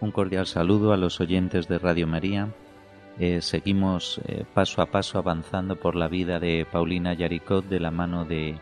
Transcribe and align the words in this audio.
Un 0.00 0.12
cordial 0.12 0.46
saludo 0.46 0.92
a 0.92 0.96
los 0.96 1.20
oyentes 1.20 1.66
de 1.66 1.78
Radio 1.78 2.06
María. 2.06 2.48
Eh, 3.18 3.40
seguimos 3.42 4.20
eh, 4.28 4.44
paso 4.54 4.80
a 4.80 4.86
paso 4.86 5.18
avanzando 5.18 5.74
por 5.74 5.96
la 5.96 6.06
vida 6.06 6.38
de 6.38 6.64
Paulina 6.70 7.14
Yaricot 7.14 7.68
de 7.68 7.80
la 7.80 7.90
mano 7.90 8.24
de 8.24 8.56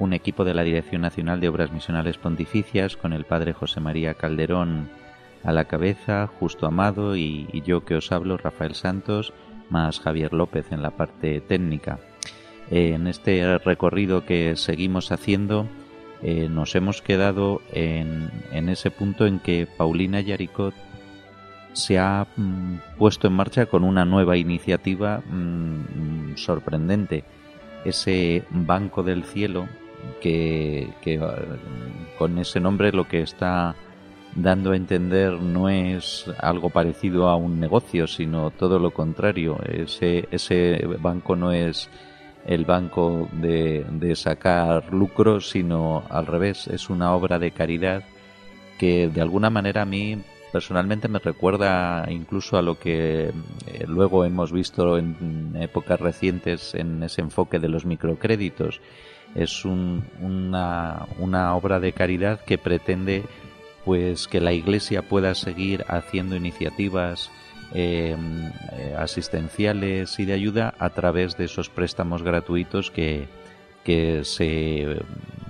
un 0.00 0.12
equipo 0.14 0.44
de 0.44 0.52
la 0.52 0.64
Dirección 0.64 1.02
Nacional 1.02 1.38
de 1.38 1.48
Obras 1.48 1.70
Misionales 1.70 2.18
Pontificias 2.18 2.96
con 2.96 3.12
el 3.12 3.24
padre 3.24 3.52
José 3.52 3.78
María 3.78 4.14
Calderón 4.14 4.88
a 5.44 5.52
la 5.52 5.66
cabeza, 5.66 6.26
Justo 6.26 6.66
Amado 6.66 7.16
y, 7.16 7.46
yo 7.64 7.84
que 7.84 7.94
os 7.94 8.10
hablo, 8.10 8.36
Rafael 8.36 8.74
Santos, 8.74 9.32
más 9.68 10.00
Javier 10.00 10.32
López 10.32 10.72
en 10.72 10.82
la 10.82 10.90
parte 10.90 11.40
técnica. 11.40 12.00
Eh, 12.68 12.94
en 12.94 13.06
este 13.06 13.58
recorrido 13.58 14.24
que 14.24 14.56
seguimos 14.56 15.12
haciendo, 15.12 15.68
nos 16.22 16.74
hemos 16.74 17.02
quedado 17.02 17.62
en, 17.72 18.30
en, 18.52 18.68
ese 18.68 18.90
punto 18.90 19.26
en 19.26 19.38
que 19.38 19.66
Paulina 19.66 20.20
Yaricot 20.20 20.74
se 21.72 21.98
ha 21.98 22.26
mm, 22.36 22.96
puesto 22.98 23.26
en 23.26 23.34
marcha 23.34 23.66
con 23.66 23.84
una 23.84 24.04
nueva 24.04 24.36
iniciativa 24.36 25.18
mm, 25.18 26.36
sorprendente. 26.36 27.24
Ese 27.84 28.44
Banco 28.50 29.02
del 29.02 29.24
Cielo, 29.24 29.66
que, 30.20 30.88
ah, 31.20 31.36
con 32.18 32.38
ese 32.38 32.60
nombre 32.60 32.92
lo 32.92 33.08
que 33.08 33.22
está 33.22 33.74
dando 34.34 34.72
a 34.72 34.76
entender 34.76 35.32
no 35.32 35.68
es 35.68 36.26
algo 36.38 36.70
parecido 36.70 37.28
a 37.28 37.36
un 37.36 37.58
negocio, 37.58 38.06
sino 38.06 38.50
todo 38.50 38.78
lo 38.78 38.90
contrario. 38.90 39.58
Ese, 39.64 40.28
ese 40.30 40.86
banco 41.00 41.36
no 41.36 41.52
es 41.52 41.88
el 42.46 42.64
banco 42.64 43.28
de, 43.32 43.84
de 43.90 44.16
sacar 44.16 44.92
lucros, 44.92 45.50
sino 45.50 46.04
al 46.08 46.26
revés, 46.26 46.66
es 46.66 46.90
una 46.90 47.14
obra 47.14 47.38
de 47.38 47.50
caridad 47.50 48.02
que 48.78 49.08
de 49.08 49.20
alguna 49.20 49.50
manera 49.50 49.82
a 49.82 49.86
mí 49.86 50.22
personalmente 50.50 51.08
me 51.08 51.18
recuerda 51.18 52.06
incluso 52.10 52.56
a 52.56 52.62
lo 52.62 52.78
que 52.78 53.28
eh, 53.28 53.32
luego 53.86 54.24
hemos 54.24 54.52
visto 54.52 54.98
en 54.98 55.54
épocas 55.60 56.00
recientes 56.00 56.74
en 56.74 57.02
ese 57.02 57.20
enfoque 57.20 57.58
de 57.58 57.68
los 57.68 57.84
microcréditos. 57.84 58.80
Es 59.34 59.64
una, 59.64 61.06
una 61.18 61.54
obra 61.54 61.78
de 61.78 61.92
caridad 61.92 62.40
que 62.40 62.58
pretende 62.58 63.24
pues 63.84 64.28
que 64.28 64.40
la 64.40 64.52
Iglesia 64.52 65.02
pueda 65.02 65.34
seguir 65.34 65.84
haciendo 65.88 66.36
iniciativas 66.36 67.30
eh, 67.74 68.16
asistenciales 68.98 70.18
y 70.18 70.24
de 70.24 70.32
ayuda 70.32 70.74
a 70.78 70.90
través 70.90 71.36
de 71.36 71.44
esos 71.44 71.68
préstamos 71.68 72.22
gratuitos 72.22 72.90
que, 72.90 73.28
que 73.84 74.24
se, 74.24 75.00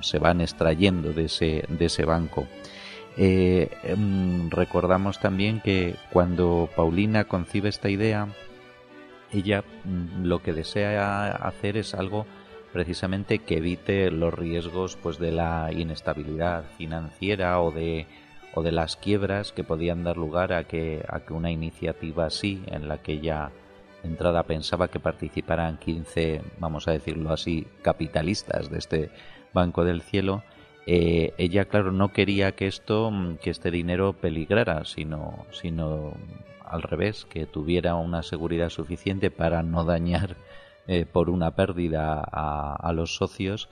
se 0.01 0.19
van 0.19 0.41
extrayendo 0.41 1.13
de 1.13 1.25
ese, 1.25 1.65
de 1.69 1.87
ese 1.87 2.05
banco. 2.05 2.47
Eh, 3.17 3.69
em, 3.83 4.51
recordamos 4.51 5.19
también 5.19 5.61
que 5.61 5.97
cuando 6.13 6.69
Paulina 6.75 7.25
concibe 7.25 7.69
esta 7.69 7.91
idea, 7.91 8.29
ella 9.33 9.65
mm, 9.85 10.25
lo 10.25 10.43
que 10.43 10.53
desea 10.53 11.27
hacer 11.33 11.77
es 11.77 11.95
algo 11.95 12.27
precisamente 12.73 13.41
que 13.41 13.59
evite 13.59 14.11
los 14.11 14.33
riesgos 14.33 14.97
pues 14.97 15.19
de 15.19 15.33
la 15.33 15.71
inestabilidad 15.73 16.65
financiera 16.79 17.61
o 17.61 17.73
de 17.73 18.07
o 18.55 18.63
de 18.63 18.73
las 18.73 18.97
quiebras 18.97 19.53
que 19.53 19.65
podían 19.65 20.05
dar 20.05 20.17
lugar 20.17 20.53
a 20.53 20.65
que 20.65 21.05
a 21.09 21.21
que 21.21 21.33
una 21.33 21.51
iniciativa 21.51 22.27
así 22.27 22.63
en 22.67 22.89
la 22.89 22.99
que 22.99 23.13
ella 23.13 23.51
entrada 24.03 24.43
pensaba 24.45 24.89
que 24.89 25.01
participaran 25.01 25.79
15 25.79 26.43
vamos 26.59 26.89
a 26.89 26.93
decirlo 26.93 27.33
así 27.33 27.67
capitalistas 27.83 28.71
de 28.71 28.79
este 28.79 29.11
Banco 29.53 29.85
del 29.85 30.03
Cielo 30.03 30.43
eh, 30.87 31.35
ella, 31.39 31.67
claro, 31.67 31.93
no 31.93 32.13
quería 32.13 32.53
que 32.53 32.67
esto, 32.67 33.11
mm, 33.11 33.37
que 33.37 33.51
este 33.51 33.71
dinero 33.71 34.15
peligrara, 34.15 34.85
sino, 34.85 35.47
sino 35.53 36.15
al 36.65 36.83
revés, 36.83 37.27
que 37.27 37.47
tuviera 37.47 37.95
una 37.95 38.23
seguridad 38.23 38.71
suficiente 38.71 39.31
para 39.31 39.63
no 39.63 39.85
dañar 39.85 40.37
eh, 40.87 41.07
por 41.07 41.31
una 41.31 41.55
pérdida 41.55 42.21
a, 42.21 42.93
los 42.93 43.15
socios 43.15 43.69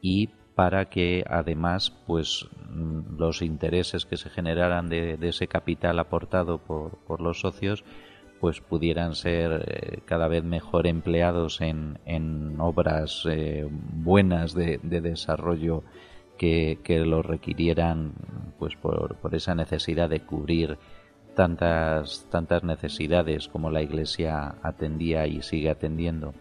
y 0.00 0.30
para 0.60 0.90
que 0.90 1.24
además 1.26 1.90
pues 2.06 2.46
mm, 2.68 3.16
los 3.16 3.40
intereses 3.40 4.04
que 4.04 4.18
se 4.18 4.28
generaran 4.28 4.90
de, 4.90 5.16
ese 5.22 5.48
capital 5.48 5.98
aportado 5.98 6.58
por, 6.58 7.22
los 7.22 7.40
socios 7.40 7.82
pues 8.40 8.60
pudieran 8.60 9.14
ser 9.14 9.64
eh, 9.66 10.00
cada 10.04 10.28
vez 10.28 10.44
mejor 10.44 10.86
empleados 10.86 11.62
en, 11.62 11.96
obras 12.58 13.26
buenas 13.94 14.52
de, 14.52 14.78
de 14.82 15.00
desarrollo 15.00 15.82
que, 16.36 16.78
lo 17.06 17.22
requirieran 17.22 18.12
pues 18.58 18.76
por, 18.76 19.16
esa 19.32 19.54
necesidad 19.54 20.10
de 20.10 20.20
cubrir 20.20 20.76
tantas 21.34 22.28
tantas 22.30 22.64
necesidades 22.64 23.48
como 23.48 23.70
la 23.70 23.80
iglesia 23.80 24.56
atendía 24.62 25.26
y 25.26 25.40
sigue 25.40 25.70
atendiendo 25.70 26.34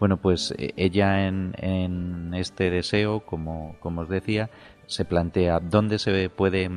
bueno 0.00 0.16
pues 0.16 0.54
e, 0.58 0.72
ella 0.76 1.26
en, 1.26 1.54
en 1.58 2.34
este 2.34 2.70
deseo 2.70 3.20
como, 3.20 3.76
os 3.82 4.08
decía 4.08 4.50
se 4.86 5.04
plantea 5.04 5.60
dónde 5.60 5.98
se 5.98 6.30
puede 6.30 6.70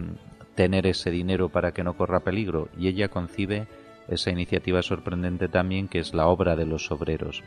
tener 0.55 0.85
ese 0.85 1.11
dinero 1.11 1.49
para 1.49 1.71
que 1.71 1.83
no 1.83 1.95
corra 1.95 2.21
peligro 2.21 2.69
y 2.77 2.87
ella 2.87 3.07
concibe 3.07 3.67
esa 4.07 4.31
iniciativa 4.31 4.81
sorprendente 4.81 5.47
también 5.47 5.87
que 5.87 5.99
es 5.99 6.13
la 6.13 6.27
obra 6.27 6.55
de 6.55 6.65
los 6.65 6.91
obreros. 6.91 7.43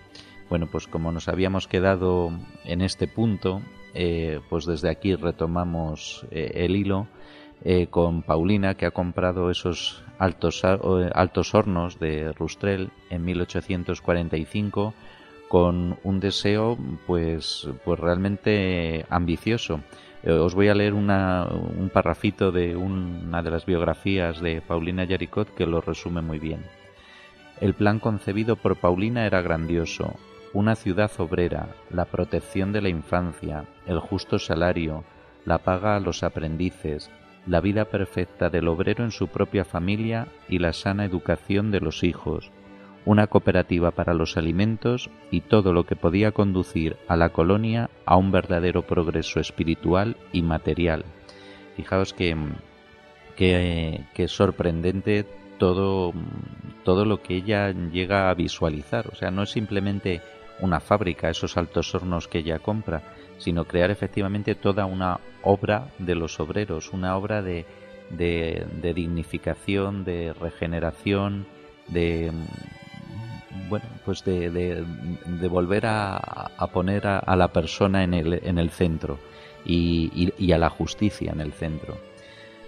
Bueno 0.49 0.69
pues 0.71 0.87
como 0.87 1.12
nos 1.12 1.29
habíamos 1.29 1.69
quedado 1.69 2.31
en 2.65 2.81
este 2.81 3.06
punto 3.06 3.61
eh, 3.95 4.41
pues 4.49 4.65
desde 4.65 4.91
aquí 4.91 5.15
retomamos 5.15 6.27
eh, 6.31 6.53
el 6.55 6.77
hilo 6.77 7.06
eh, 7.65 7.87
con 7.89 8.23
Paulina 8.23 8.75
que 8.75 8.87
ha 8.87 8.91
comprado 8.91 9.51
esos 9.51 10.03
altos, 10.19 10.65
altos 10.65 11.55
hornos 11.55 11.99
de 11.99 12.33
Rustrel 12.33 12.91
en 13.11 13.25
1845 13.25 14.95
con 15.54 15.98
un 16.03 16.19
deseo 16.19 16.76
pues, 17.06 17.69
pues 17.84 18.00
realmente 18.00 19.06
ambicioso. 19.09 19.82
os 20.26 20.53
voy 20.53 20.66
a 20.66 20.75
leer 20.75 20.94
un 20.94 21.91
parrafito 21.92 22.50
de 22.50 22.75
una 22.75 23.41
de 23.41 23.53
las 23.53 23.64
biografías 23.64 24.41
de 24.41 24.60
Paulina 24.62 25.04
Yaricot 25.04 25.54
que 25.54 25.64
lo 25.64 25.81
resume 25.81 26.22
muy 26.22 26.41
bien. 26.41 26.64
El 27.60 27.75
plan 27.75 28.00
concebido 28.00 28.56
por 28.56 28.75
Paulina 28.75 29.26
era 29.26 29.43
grandioso, 29.43 30.16
una 30.53 30.75
ciudad 30.75 31.12
obrera, 31.19 31.69
la 31.88 32.06
protección 32.06 32.72
de 32.72 32.82
la 32.82 32.88
infancia, 32.88 33.64
el 33.87 34.00
justo 34.00 34.41
salario, 34.41 35.04
la 35.44 35.59
paga 35.59 35.94
a 35.94 36.00
los 36.00 36.25
aprendices, 36.25 37.12
la 37.47 37.60
vida 37.60 37.84
perfecta 37.84 38.50
del 38.50 38.66
obrero 38.66 39.04
en 39.04 39.12
su 39.12 39.28
propia 39.28 39.64
familia 39.64 40.26
y 40.49 40.58
la 40.58 40.73
sana 40.73 41.05
educación 41.05 41.70
de 41.70 41.79
los 41.79 42.02
hijos, 42.02 42.50
una 43.05 43.27
cooperativa 43.27 43.91
para 43.91 44.15
los 44.15 44.37
alimentos 44.37 45.11
y 45.31 45.43
todo 45.43 45.73
lo 45.73 45.85
que 45.85 45.97
podía 45.97 46.33
conducir 46.33 46.97
a 47.09 47.17
la 47.17 47.31
colonia 47.31 47.91
a 48.06 48.17
un 48.17 48.33
verdadero 48.33 48.83
progreso 48.83 49.41
espiritual 49.41 50.17
y 50.33 50.43
material. 50.43 51.05
Fijaos 51.77 52.12
que, 52.15 52.37
que, 53.37 54.29
sorprendente 54.29 55.27
todo, 55.59 56.12
todo 56.85 57.05
lo 57.05 57.23
que 57.23 57.37
ella 57.37 57.73
llega 57.73 58.31
a 58.31 58.35
visualizar. 58.35 59.09
O 59.09 59.15
sea, 59.15 59.31
no 59.31 59.43
es 59.43 59.51
simplemente 59.51 60.21
una 60.61 60.81
fábrica, 60.81 61.29
esos 61.29 61.56
altos 61.56 61.95
hornos 61.95 62.29
que 62.29 62.39
ella 62.39 62.59
compra, 62.59 63.03
sino 63.39 63.65
crear 63.65 63.91
efectivamente 63.91 64.55
toda 64.55 64.87
una 64.87 65.19
obra 65.43 65.89
de 65.99 66.15
los 66.15 66.39
obreros, 66.41 66.93
una 66.93 67.17
obra 67.17 67.43
de, 67.43 67.67
de, 68.11 68.95
dignificación, 68.95 70.05
de 70.05 70.33
regeneración, 70.33 71.47
de 71.89 72.31
bueno, 73.69 73.87
pues 74.05 74.25
de, 74.25 74.50
de, 74.50 75.49
volver 75.49 75.87
a, 75.87 76.16
a 76.16 76.66
poner 76.69 77.06
a, 77.06 77.37
la 77.37 77.49
persona 77.49 78.05
en 78.05 78.14
el, 78.14 78.40
en 78.44 78.58
el 78.58 78.70
centro 78.70 79.19
y, 79.64 80.32
y, 80.38 80.52
a 80.52 80.58
la 80.58 80.70
justicia 80.70 81.32
en 81.32 81.40
el 81.40 81.52
centro. 81.52 81.96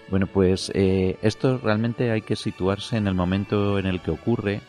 Bueno, 0.09 0.27
pues 0.27 0.71
eh, 0.75 1.17
esto 1.23 1.59
realmente 1.59 2.11
hay 2.11 2.23
que 2.23 2.37
situarse 2.37 2.97
en 2.97 3.07
el 3.07 3.15
momento 3.15 3.79
en 3.79 3.87
el 3.87 4.01
que 4.01 4.13
ocurre, 4.13 4.61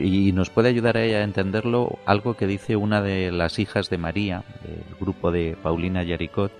y 0.00 0.32
nos 0.32 0.50
puede 0.50 0.68
ayudar 0.70 0.96
a 0.96 1.04
ella 1.04 1.18
a 1.18 1.22
entenderlo 1.22 1.98
algo 2.04 2.34
que 2.34 2.48
dice 2.48 2.74
una 2.74 3.00
de 3.00 3.30
las 3.30 3.60
hijas 3.60 3.88
de 3.88 3.96
María, 3.96 4.42
del 4.64 4.82
grupo 4.98 5.30
de 5.30 5.56
Paulina 5.62 6.02
Yaricot, 6.02 6.50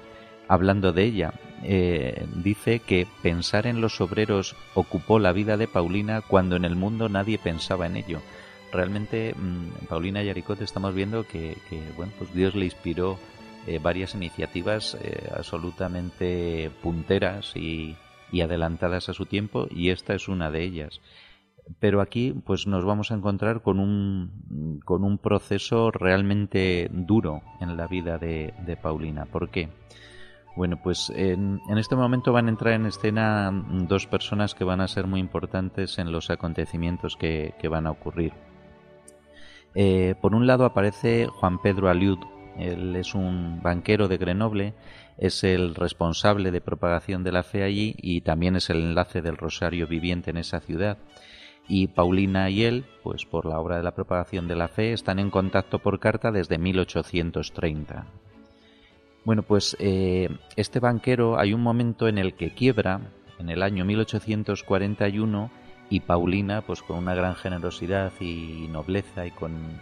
hablando 0.49 0.93
de 0.93 1.05
ella. 1.05 1.35
Eh, 1.63 2.27
dice 2.37 2.81
que 2.81 3.07
pensar 3.23 3.67
en 3.67 3.81
los 3.81 4.01
obreros 4.01 4.55
ocupó 4.75 5.19
la 5.19 5.33
vida 5.33 5.57
de 5.57 5.69
Paulina 5.69 6.21
cuando 6.21 6.57
en 6.57 6.65
el 6.65 6.77
mundo 6.77 7.09
nadie 7.09 7.39
pensaba 7.39 7.87
en 7.87 7.97
ello. 7.97 8.21
Realmente, 8.73 9.35
mm, 9.35 9.87
Paulina 9.89 10.23
Yaricot 10.23 10.61
estamos 10.61 10.95
viendo 10.95 11.27
que, 11.27 11.57
bueno, 11.97 12.13
pues 12.19 12.35
Dios 12.35 12.55
le 12.55 12.67
inspiró 12.67 13.19
eh, 13.67 13.79
varias 13.83 14.15
iniciativas 14.15 14.97
eh, 15.01 15.31
absolutamente 15.35 16.71
punteras 16.83 17.57
y, 17.57 17.97
y 18.31 18.41
adelantadas 18.43 19.09
a 19.09 19.15
su 19.15 19.27
tiempo 19.27 19.69
y 19.71 19.91
esta 19.91 20.15
es 20.15 20.29
una 20.29 20.51
de 20.51 20.65
ellas 20.65 21.01
pero 21.79 22.01
aquí 22.01 22.35
pues 22.45 22.67
nos 22.67 22.85
vamos 22.85 23.11
a 23.11 23.15
encontrar 23.15 23.63
con 23.63 23.79
un, 23.81 24.81
con 24.85 25.05
un 25.05 25.19
proceso 25.19 25.91
realmente 25.91 26.89
duro 26.93 27.43
en 27.61 27.77
la 27.77 27.87
vida 27.87 28.19
de, 28.19 28.79
Paulina. 28.83 29.27
¿Por 29.27 29.51
qué? 29.51 29.69
Bueno, 30.57 30.81
pues 30.81 31.11
en, 31.15 31.61
este 31.77 31.97
momento 31.97 32.33
van 32.33 32.47
a 32.47 32.51
entrar 32.51 32.75
en 32.75 32.87
escena 32.87 33.51
dos 33.53 34.07
personas 34.07 34.55
que 34.55 34.63
van 34.63 34.81
a 34.81 34.89
ser 34.89 35.07
muy 35.07 35.19
importantes 35.19 35.99
en 35.99 36.13
los 36.13 36.31
acontecimientos 36.31 37.17
que, 37.17 37.55
van 37.69 37.87
a 37.87 37.91
ocurrir. 37.91 38.33
Eh, 39.75 40.15
por 40.21 40.35
un 40.35 40.47
lado 40.47 40.65
aparece 40.65 41.27
Juan 41.27 41.61
Pedro 41.61 41.89
Aliud, 41.89 42.19
él 42.57 42.95
es 42.95 43.17
un 43.17 43.61
banquero 43.63 44.07
de 44.07 44.17
Grenoble, 44.17 44.75
es 45.19 45.43
el 45.43 45.75
responsable 45.75 46.53
de 46.53 46.61
propagación 46.61 47.25
de 47.25 47.33
la 47.33 47.43
fe 47.43 47.65
allí 47.65 47.97
y 47.99 48.21
también 48.21 48.55
es 48.55 48.71
el 48.71 48.79
enlace 48.79 49.23
del 49.23 49.37
Rosario 49.37 49.89
viviente 49.89 50.31
en 50.31 50.37
esa 50.37 50.61
ciudad 50.61 50.99
y 51.69 51.89
Paulina 51.89 52.51
y 52.51 52.65
él, 52.65 52.85
pues 53.03 53.25
por 53.25 53.47
la 53.47 53.59
obra 53.59 53.77
de 53.79 53.83
la 53.83 53.95
propagación 53.95 54.49
de 54.49 54.57
la 54.57 54.69
fe, 54.69 54.93
están 54.93 55.19
en 55.19 55.31
contacto 55.31 55.79
por 55.79 55.99
carta 55.99 56.31
desde 56.31 56.59
1830. 56.59 58.07
Bueno, 59.25 59.43
pues 59.43 59.77
eh, 59.81 60.29
este 60.57 60.81
banquero 60.81 61.39
hay 61.39 61.55
un 61.55 61.63
momento 61.63 62.09
en 62.09 62.19
el 62.19 62.35
que 62.35 62.51
quiebra, 62.51 63.01
en 63.39 63.49
el 63.49 63.63
año 63.63 63.85
1841, 63.85 65.51
y 65.91 66.01
Paulina, 66.01 66.63
pues 66.63 66.83
con 66.83 66.99
una 66.99 67.15
gran 67.15 67.35
generosidad 67.35 68.13
y 68.21 68.69
nobleza 68.71 69.27
y 69.27 69.31
con, 69.31 69.81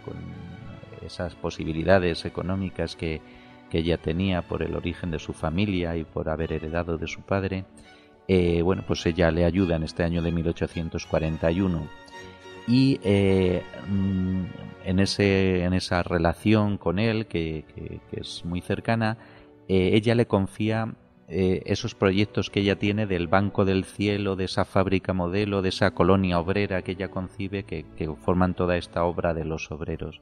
esas 1.05 1.35
posibilidades 1.35 2.23
económicas 2.23 2.95
que, 2.95 3.19
que 3.69 3.79
ella 3.79 3.97
tenía 3.97 4.41
por 4.43 4.63
el 4.63 4.73
origen 4.73 5.11
de 5.11 5.19
su 5.19 5.33
familia 5.33 5.97
y 5.97 6.05
por 6.05 6.29
haber 6.29 6.53
heredado 6.53 6.97
de 6.97 7.07
su 7.07 7.21
padre, 7.21 7.65
eh, 8.27 8.61
bueno, 8.61 8.83
pues 8.87 9.05
ella 9.05 9.29
le 9.31 9.43
ayuda 9.43 9.75
en 9.75 9.83
este 9.83 10.03
año 10.03 10.21
de 10.21 10.31
1841 10.31 11.89
y 12.67 12.99
eh, 13.03 13.61
mm, 13.89 14.43
en, 14.85 14.99
ese, 14.99 15.63
en 15.63 15.73
esa 15.73 16.03
relación 16.03 16.77
con 16.77 16.99
él, 16.99 17.27
que, 17.27 17.65
es 18.11 18.45
muy 18.45 18.61
cercana, 18.61 19.17
eh, 19.67 19.91
ella 19.93 20.15
le 20.15 20.27
confía 20.27 20.95
esos 21.25 21.95
proyectos 21.95 22.51
que 22.51 22.59
ella 22.59 22.77
tiene 22.77 23.07
del 23.07 23.27
Banco 23.27 23.65
del 23.65 23.85
Cielo, 23.85 24.35
de 24.35 24.43
esa 24.43 24.65
fábrica 24.65 25.13
modelo, 25.13 25.63
de 25.63 25.69
esa 25.69 25.91
colonia 25.91 26.37
obrera 26.37 26.83
que 26.83 26.91
ella 26.91 27.09
concibe, 27.09 27.63
que 27.63 28.15
forman 28.23 28.53
toda 28.53 28.77
esta 28.77 29.03
obra 29.03 29.33
de 29.33 29.43
los 29.43 29.71
obreros. 29.71 30.21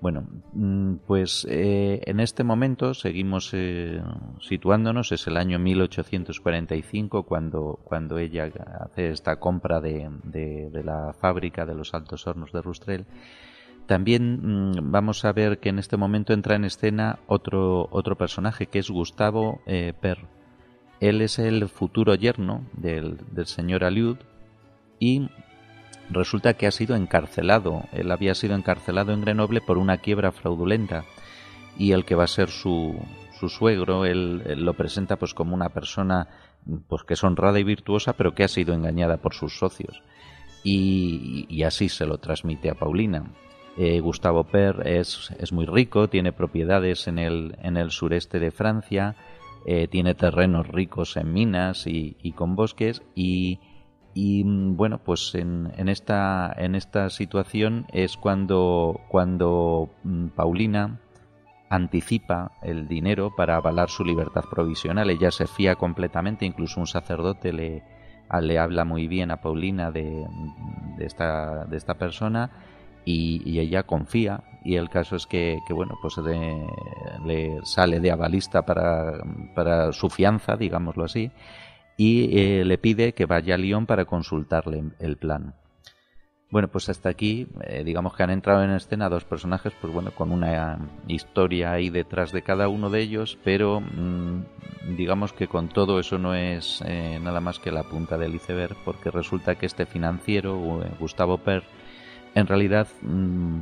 Bueno, 0.00 0.26
mm, 0.54 0.94
pues 1.06 1.46
eh, 1.50 2.00
en 2.06 2.20
este 2.20 2.42
momento 2.42 2.94
seguimos 2.94 3.50
eh, 3.52 4.02
situándonos, 4.40 5.12
es 5.12 5.26
el 5.26 5.36
año 5.36 5.58
1845 5.58 7.24
cuando, 7.24 7.78
cuando 7.84 8.16
ella 8.16 8.50
hace 8.80 9.10
esta 9.10 9.36
compra 9.36 9.80
de, 9.80 10.08
de, 10.24 10.82
la 10.82 11.12
fábrica 11.12 11.66
de 11.66 11.74
los 11.74 11.92
altos 11.92 12.26
hornos 12.26 12.50
de 12.52 12.62
Rustrel. 12.62 13.06
También 13.90 14.70
mm, 14.70 14.92
vamos 14.92 15.24
a 15.24 15.32
ver 15.32 15.58
que 15.58 15.68
en 15.68 15.80
este 15.80 15.96
momento 15.96 16.32
entra 16.32 16.54
en 16.54 16.64
escena 16.64 17.18
otro, 17.26 17.88
otro 17.90 18.14
personaje 18.14 18.66
que 18.66 18.78
es 18.78 18.88
Gustavo 18.88 19.62
eh, 19.66 19.94
Per. 20.00 20.18
Él 21.00 21.20
es 21.22 21.40
el 21.40 21.68
futuro 21.68 22.14
yerno 22.14 22.64
del, 22.72 23.18
del 23.32 23.46
señor 23.46 23.82
Aliud 23.82 24.18
y 25.00 25.28
resulta 26.08 26.54
que 26.54 26.68
ha 26.68 26.70
sido 26.70 26.94
encarcelado. 26.94 27.82
Él 27.90 28.12
había 28.12 28.36
sido 28.36 28.54
encarcelado 28.54 29.12
en 29.12 29.22
Grenoble 29.22 29.60
por 29.60 29.76
una 29.76 29.96
quiebra 29.96 30.30
fraudulenta 30.30 31.02
y 31.76 31.90
el 31.90 32.04
que 32.04 32.14
va 32.14 32.22
a 32.22 32.28
ser 32.28 32.48
su, 32.48 32.94
su 33.40 33.48
suegro, 33.48 34.04
él, 34.04 34.64
lo 34.64 34.74
presenta 34.74 35.16
pues 35.16 35.34
como 35.34 35.52
una 35.52 35.70
persona 35.70 36.28
pues 36.86 37.02
que 37.02 37.14
es 37.14 37.24
honrada 37.24 37.58
y 37.58 37.64
virtuosa, 37.64 38.12
pero 38.12 38.36
que 38.36 38.44
ha 38.44 38.48
sido 38.48 38.72
engañada 38.72 39.16
por 39.16 39.34
sus 39.34 39.58
socios. 39.58 40.00
Y, 40.62 41.64
así 41.64 41.88
se 41.88 42.06
lo 42.06 42.18
transmite 42.18 42.70
a 42.70 42.74
Paulina. 42.74 43.24
Eh, 43.76 44.00
Gustavo 44.00 44.44
Per 44.44 44.86
es, 44.86 45.30
es, 45.38 45.52
muy 45.52 45.64
rico, 45.64 46.08
tiene 46.08 46.32
propiedades 46.32 47.06
en 47.08 47.18
el, 47.18 47.56
en 47.62 47.76
el 47.76 47.90
sureste 47.90 48.38
de 48.38 48.50
Francia, 48.50 49.16
eh, 49.64 49.88
tiene 49.88 50.14
terrenos 50.14 50.66
ricos 50.68 51.16
en 51.16 51.32
minas 51.32 51.86
y, 51.86 52.16
y 52.22 52.32
con 52.32 52.56
bosques 52.56 53.02
y, 53.14 53.60
y 54.12 54.44
mm, 54.44 54.76
bueno, 54.76 54.98
pues 54.98 55.34
en, 55.34 55.72
en, 55.76 55.88
esta, 55.88 56.52
en 56.56 56.74
esta 56.74 57.08
situación 57.10 57.86
es 57.92 58.16
cuando, 58.16 59.00
cuando 59.08 59.90
mm, 60.02 60.28
Paulina 60.28 61.00
anticipa 61.68 62.50
el 62.62 62.88
dinero 62.88 63.32
para 63.36 63.56
avalar 63.56 63.88
su 63.88 64.04
libertad 64.04 64.42
provisional. 64.50 65.08
Ella 65.08 65.30
se 65.30 65.46
fía 65.46 65.76
completamente, 65.76 66.44
incluso 66.44 66.80
un 66.80 66.88
sacerdote 66.88 67.52
le, 67.52 67.84
le 68.42 68.58
habla 68.58 68.84
muy 68.84 69.06
bien 69.06 69.30
a 69.30 69.40
Paulina 69.40 69.92
de, 69.92 70.26
de, 70.98 71.06
esta, 71.06 71.66
de 71.66 71.76
esta 71.76 71.94
persona 71.94 72.50
y, 73.10 73.58
ella 73.58 73.84
confía 73.84 74.44
y 74.64 74.76
el 74.76 74.88
caso 74.88 75.16
es 75.16 75.26
que, 75.26 75.58
bueno 75.70 75.98
pues 76.02 76.16
le 76.18 77.60
sale 77.64 78.00
de 78.00 78.10
avalista 78.10 78.62
para, 78.62 79.22
para 79.54 79.92
su 79.92 80.10
fianza 80.10 80.56
digámoslo 80.56 81.04
así 81.04 81.30
y 82.00 82.38
eh, 82.38 82.64
le 82.64 82.78
pide 82.78 83.12
que 83.12 83.26
vaya 83.26 83.56
a 83.56 83.58
Lyon 83.58 83.84
para 83.84 84.06
consultarle 84.06 84.84
el 85.00 85.18
plan. 85.18 85.54
Bueno, 86.50 86.68
pues 86.68 86.88
hasta 86.88 87.10
aquí, 87.10 87.46
eh, 87.62 87.84
digamos 87.84 88.16
que 88.16 88.22
han 88.22 88.30
entrado 88.30 88.64
en 88.64 88.70
escena 88.70 89.10
dos 89.10 89.24
personajes, 89.24 89.74
pues 89.78 89.92
bueno, 89.92 90.10
con 90.12 90.32
una 90.32 90.78
historia 91.08 91.72
ahí 91.72 91.90
detrás 91.90 92.32
de 92.32 92.40
cada 92.40 92.68
uno 92.68 92.88
de 92.88 93.02
ellos, 93.02 93.38
pero 93.44 93.82
mm, 93.82 94.96
digamos 94.96 95.34
que 95.34 95.46
con 95.46 95.68
todo 95.68 96.00
eso 96.00 96.16
no 96.16 96.34
es 96.34 96.82
eh, 96.86 97.20
nada 97.22 97.40
más 97.42 97.58
que 97.58 97.70
la 97.70 97.82
punta 97.82 98.16
del 98.16 98.34
iceberg, 98.34 98.76
porque 98.82 99.10
resulta 99.10 99.56
que 99.56 99.66
este 99.66 99.84
financiero, 99.84 100.58
Gustavo 100.98 101.36
Per, 101.36 101.64
en 102.34 102.46
realidad 102.46 102.88
mm, 103.02 103.60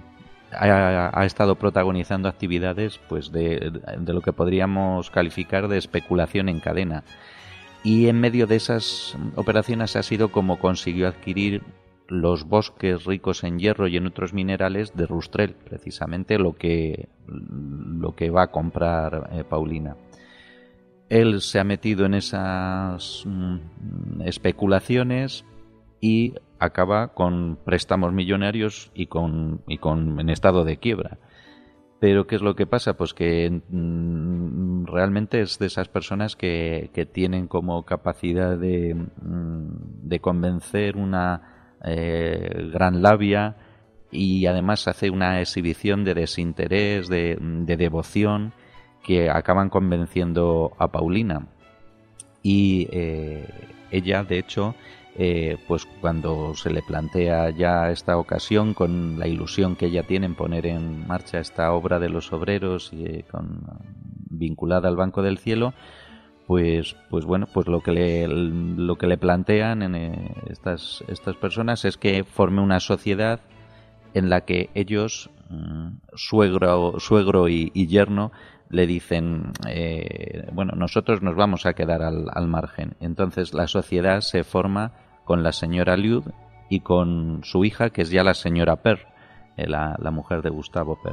ha, 0.52 1.24
estado 1.24 1.56
protagonizando 1.56 2.28
actividades, 2.28 2.98
pues 3.08 3.32
de, 3.32 3.72
de 3.98 4.12
lo 4.12 4.20
que 4.20 4.32
podríamos 4.32 5.10
calificar 5.10 5.68
de 5.68 5.78
especulación 5.78 6.48
en 6.48 6.60
cadena 6.60 7.04
y 7.84 8.08
en 8.08 8.20
medio 8.20 8.46
de 8.46 8.56
esas 8.56 9.16
operaciones 9.36 9.96
ha 9.96 10.02
sido 10.02 10.30
como 10.32 10.58
consiguió 10.58 11.08
adquirir 11.08 11.62
los 12.08 12.44
bosques 12.44 13.04
ricos 13.04 13.44
en 13.44 13.58
hierro 13.58 13.86
y 13.86 13.96
en 13.96 14.06
otros 14.06 14.32
minerales 14.32 14.96
de 14.96 15.06
Rustrel, 15.06 15.54
precisamente 15.54 16.38
lo 16.38 16.54
que, 16.54 17.08
lo 17.26 18.14
que 18.14 18.30
va 18.30 18.44
a 18.44 18.50
comprar 18.50 19.30
eh, 19.32 19.44
Paulina. 19.44 19.96
Él 21.08 21.40
se 21.40 21.60
ha 21.60 21.64
metido 21.64 22.06
en 22.06 22.14
esas 22.14 23.24
mm, 23.26 24.22
especulaciones 24.22 25.44
y 26.00 26.34
acaba 26.58 27.08
con 27.14 27.58
préstamos 27.64 28.12
millonarios 28.12 28.90
y 28.94 29.06
con, 29.06 29.62
y 29.66 29.78
con 29.78 30.20
en 30.20 30.30
estado 30.30 30.64
de 30.64 30.78
quiebra. 30.78 31.18
Pero 32.00 32.26
¿qué 32.26 32.36
es 32.36 32.42
lo 32.42 32.54
que 32.54 32.66
pasa? 32.66 32.96
Pues 32.96 33.12
que 33.12 33.50
mm, 33.68 34.86
realmente 34.86 35.40
es 35.40 35.58
de 35.58 35.66
esas 35.66 35.88
personas 35.88 36.36
que, 36.36 36.90
que 36.94 37.06
tienen 37.06 37.48
como 37.48 37.84
capacidad 37.84 38.56
de, 38.56 38.94
mm, 38.94 40.08
de 40.08 40.20
convencer 40.20 40.96
una 40.96 41.76
eh, 41.84 42.70
gran 42.72 43.02
labia 43.02 43.56
y 44.10 44.46
además 44.46 44.88
hace 44.88 45.10
una 45.10 45.40
exhibición 45.40 46.04
de 46.04 46.14
desinterés, 46.14 47.08
de, 47.08 47.36
de 47.40 47.76
devoción 47.76 48.52
que 49.04 49.30
acaban 49.30 49.68
convenciendo 49.68 50.72
a 50.78 50.88
Paulina. 50.88 51.48
Y 52.42 52.88
eh, 52.92 53.44
ella, 53.90 54.22
de 54.22 54.38
hecho, 54.38 54.74
eh, 55.20 55.56
pues 55.66 55.84
cuando 56.00 56.54
se 56.54 56.70
le 56.70 56.80
plantea 56.80 57.50
ya 57.50 57.90
esta 57.90 58.16
ocasión 58.18 58.72
con 58.72 59.18
la 59.18 59.26
ilusión 59.26 59.74
que 59.74 59.86
ella 59.86 60.04
tiene 60.04 60.26
en 60.26 60.36
poner 60.36 60.64
en 60.64 61.08
marcha 61.08 61.40
esta 61.40 61.72
obra 61.72 61.98
de 61.98 62.08
los 62.08 62.32
obreros 62.32 62.92
y 62.92 63.04
eh, 63.04 63.24
con, 63.28 63.64
vinculada 64.30 64.88
al 64.88 64.94
Banco 64.94 65.22
del 65.22 65.38
Cielo, 65.38 65.74
pues, 66.46 66.94
pues 67.10 67.24
bueno, 67.24 67.48
pues 67.52 67.66
lo 67.66 67.80
que 67.80 67.90
le, 67.90 68.28
lo 68.28 68.96
que 68.96 69.08
le 69.08 69.18
plantean 69.18 69.82
en 69.82 69.96
eh, 69.96 70.34
estas, 70.50 71.02
estas 71.08 71.34
personas 71.34 71.84
es 71.84 71.96
que 71.96 72.22
forme 72.22 72.62
una 72.62 72.78
sociedad 72.78 73.40
en 74.14 74.30
la 74.30 74.42
que 74.42 74.70
ellos, 74.74 75.30
mm, 75.50 75.96
suegro, 76.14 77.00
suegro 77.00 77.48
y, 77.48 77.70
yerno, 77.88 78.30
le 78.70 78.86
dicen, 78.86 79.50
bueno, 80.52 80.74
nosotros 80.76 81.22
nos 81.22 81.34
vamos 81.34 81.66
a 81.66 81.72
quedar 81.72 82.02
al, 82.02 82.26
al 82.32 82.46
margen. 82.46 82.94
Entonces 83.00 83.52
la 83.52 83.66
sociedad 83.66 84.20
se 84.20 84.44
forma 84.44 84.92
con 85.28 85.42
la 85.42 85.52
señora 85.52 85.94
Liud 85.94 86.24
y 86.70 86.80
con 86.80 87.40
su 87.44 87.62
hija, 87.62 87.90
que 87.90 88.00
es 88.00 88.08
ya 88.08 88.24
la 88.24 88.32
señora 88.32 88.76
Per, 88.76 89.06
eh, 89.58 89.68
la, 89.68 90.10
mujer 90.10 90.40
de 90.40 90.48
Gustavo 90.48 90.98
Per. 91.02 91.12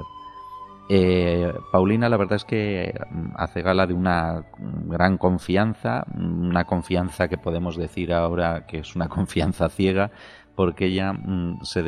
Eh, 0.88 1.52
Paulina 1.70 2.08
la 2.08 2.16
verdad 2.16 2.38
es 2.38 2.46
que 2.46 2.94
mm, 3.12 3.32
hace 3.36 3.62
gala 3.62 3.86
de 3.86 3.94
una 3.94 4.46
gran 4.86 5.18
confianza, 5.18 6.06
una 6.16 6.64
confianza 6.64 7.28
que 7.28 7.38
podemos 7.38 7.76
decir 7.76 8.14
ahora 8.14 8.66
que 8.66 8.78
es 8.80 8.96
una 8.96 9.10
confianza 9.18 9.68
ciega, 9.68 10.12
porque 10.56 10.86
ella 10.86 11.12
mm, 11.12 11.60
se, 11.64 11.84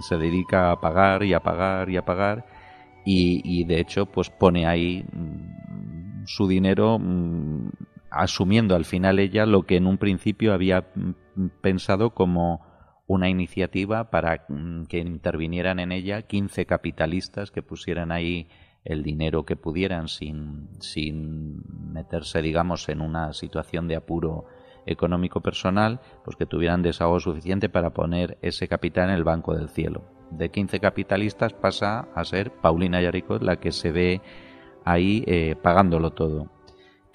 se 0.00 0.16
dedica 0.16 0.72
a 0.72 0.80
pagar 0.80 1.22
y 1.22 1.32
a 1.32 1.40
pagar 1.40 1.90
y 1.90 1.96
a 1.96 2.04
pagar 2.04 2.44
y, 3.04 3.64
de 3.64 3.80
hecho 3.80 4.06
pues 4.06 4.30
pone 4.30 4.66
ahí 4.66 5.04
mm, 5.12 6.24
su 6.26 6.48
dinero 6.48 6.98
asumiendo 8.10 8.74
al 8.74 8.84
final 8.84 9.18
ella 9.18 9.46
lo 9.46 9.64
que 9.64 9.76
en 9.76 9.86
un 9.86 9.98
principio 9.98 10.52
había 10.52 10.88
pensado 11.60 12.10
como 12.10 12.66
una 13.06 13.28
iniciativa 13.28 14.10
para 14.10 14.44
mm, 14.48 14.84
que 14.84 14.98
intervinieran 14.98 15.80
en 15.80 15.92
ella 15.92 16.22
15 16.22 16.66
capitalistas 16.66 17.50
que 17.50 17.62
pusieran 17.62 18.12
ahí 18.12 18.48
el 18.84 19.02
dinero 19.02 19.44
que 19.44 19.56
pudieran 19.56 20.08
sin, 20.08 20.68
sin 20.80 21.62
meterse, 21.92 22.40
digamos, 22.42 22.88
en 22.88 23.00
una 23.00 23.32
situación 23.32 23.88
de 23.88 23.96
apuro 23.96 24.46
económico 24.86 25.40
personal, 25.40 26.00
pues 26.24 26.36
que 26.36 26.46
tuvieran 26.46 26.82
desahogo 26.82 27.20
suficiente 27.20 27.68
para 27.68 27.90
poner 27.90 28.38
ese 28.40 28.68
capital 28.68 29.10
en 29.10 29.16
el 29.16 29.24
Banco 29.24 29.54
del 29.54 29.68
Cielo. 29.68 30.04
De 30.30 30.50
15 30.50 30.80
capitalistas 30.80 31.52
pasa 31.52 32.08
a 32.14 32.24
ser 32.24 32.50
Paulina 32.50 33.00
Yaricot 33.00 33.42
la 33.42 33.56
que 33.56 33.72
se 33.72 33.92
ve 33.92 34.20
ahí 34.84 35.24
eh, 35.26 35.56
pagándolo 35.62 36.12
todo. 36.12 36.50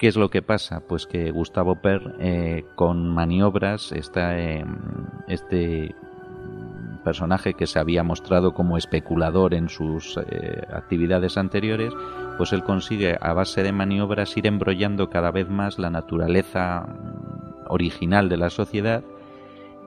¿Qué 0.04 0.10
es 0.10 0.18
lo 0.18 0.30
que 0.30 0.42
pasa? 0.42 0.82
Pues 0.86 1.08
que 1.08 1.32
Gustavo 1.32 1.76
Per, 1.76 2.18
eh, 2.20 2.66
con 2.76 3.08
maniobras, 3.08 3.94
está, 3.94 4.36
este 5.30 5.96
personaje 7.06 7.54
que 7.54 7.68
se 7.68 7.80
había 7.80 8.04
mostrado 8.04 8.54
como 8.54 8.76
especulador 8.78 9.54
en 9.54 9.70
sus 9.70 10.18
eh, 10.18 10.62
actividades 10.74 11.38
anteriores, 11.38 11.94
pues 12.38 12.52
él 12.52 12.66
consigue 12.66 13.18
a 13.18 13.32
base 13.32 13.64
de 13.64 13.72
maniobras 13.72 14.36
ir 14.36 14.46
embrollando 14.46 15.10
cada 15.10 15.32
vez 15.32 15.48
más 15.48 15.80
la 15.80 15.90
naturaleza 15.90 16.82
mm, 16.82 17.72
original 17.72 18.28
de 18.28 18.36
la 18.36 18.50
sociedad 18.50 19.06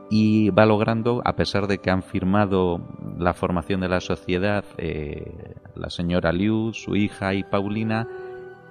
y 0.09 0.49
va 0.49 0.65
logrando, 0.65 1.21
a 1.27 1.37
pesar 1.37 1.67
de 1.67 1.77
que 1.77 1.91
han 1.91 2.03
firmado 2.03 2.81
la 3.19 3.35
formación 3.35 3.83
de 3.83 3.89
la 3.91 4.01
sociedad 4.01 4.65
eh, 4.79 5.57
la 5.75 5.91
señora 5.91 6.33
Liu, 6.33 6.73
su 6.73 6.97
hija 6.97 7.35
y 7.35 7.43
Paulina, 7.43 8.09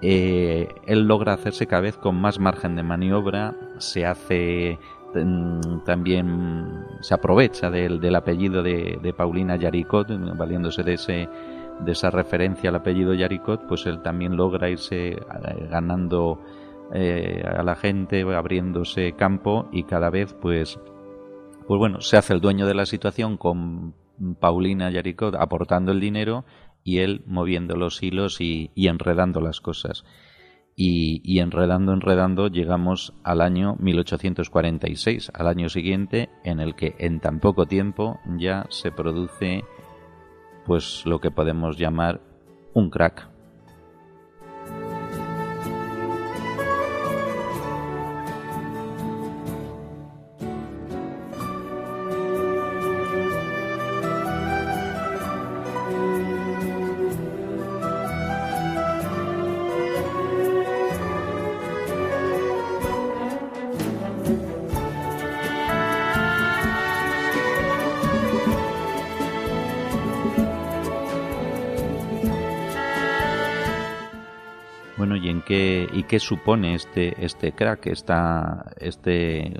eh, 0.01 0.67
él 0.85 1.07
logra 1.07 1.33
hacerse 1.33 1.67
cada 1.67 1.81
vez 1.81 1.97
con 1.97 2.15
más 2.15 2.39
margen 2.39 2.75
de 2.75 2.83
maniobra, 2.83 3.55
se 3.77 4.05
hace 4.05 4.77
mm, 5.13 5.83
también 5.85 6.85
se 7.01 7.13
aprovecha 7.13 7.69
del, 7.69 8.15
apellido 8.15 8.61
de, 8.61 9.13
Paulina 9.15 9.55
Yaricot, 9.55 10.07
valiéndose 10.37 10.83
de 10.83 10.93
ese 10.93 11.29
de 11.79 11.91
esa 11.91 12.09
referencia 12.09 12.69
al 12.69 12.77
apellido 12.77 13.13
Yaricot, 13.13 13.67
pues 13.67 13.85
él 13.85 14.01
también 14.01 14.37
logra 14.37 14.69
irse 14.69 15.09
eh, 15.09 15.17
ganando 15.69 16.39
eh, 16.93 17.43
a 17.45 17.63
la 17.63 17.75
gente, 17.75 18.21
abriéndose 18.21 19.13
campo 19.13 19.67
y 19.71 19.83
cada 19.83 20.09
vez 20.09 20.33
pues 20.33 20.79
pues 21.67 21.79
bueno, 21.79 21.99
se 22.01 22.17
hace 22.17 22.33
el 22.33 22.41
dueño 22.41 22.67
de 22.67 22.75
la 22.75 22.85
situación 22.85 23.37
con 23.37 23.93
Paulina 24.39 24.89
Yaricot 24.89 25.35
aportando 25.35 25.91
el 25.91 25.99
dinero 25.99 26.45
y 26.85 26.99
él 26.99 27.23
moviendo 27.25 27.75
los 27.75 28.01
hilos 28.03 28.39
y, 28.39 28.71
enredando 28.75 29.41
las 29.41 29.59
cosas. 29.59 30.05
Y, 30.77 31.39
enredando, 31.39 31.93
enredando, 31.93 32.47
llegamos 32.47 33.13
al 33.23 33.41
año 33.41 33.75
1846, 33.79 35.31
al 35.33 35.47
año 35.47 35.67
siguiente, 35.67 36.29
en 36.43 36.59
el 36.59 36.75
que 36.75 36.95
en 36.99 37.19
tan 37.19 37.39
poco 37.39 37.65
tiempo 37.65 38.19
ya 38.37 38.67
se 38.69 38.91
produce 38.91 39.63
pues 40.65 41.03
lo 41.05 41.19
que 41.19 41.31
podemos 41.31 41.77
llamar 41.77 42.21
un 42.73 42.91
crack. 42.91 43.34
Qué 76.15 76.19
supone 76.19 76.75
este, 76.75 77.13
este 77.19 77.51
crack, 77.51 77.87
esta, 77.87 78.71
este, 78.79 79.51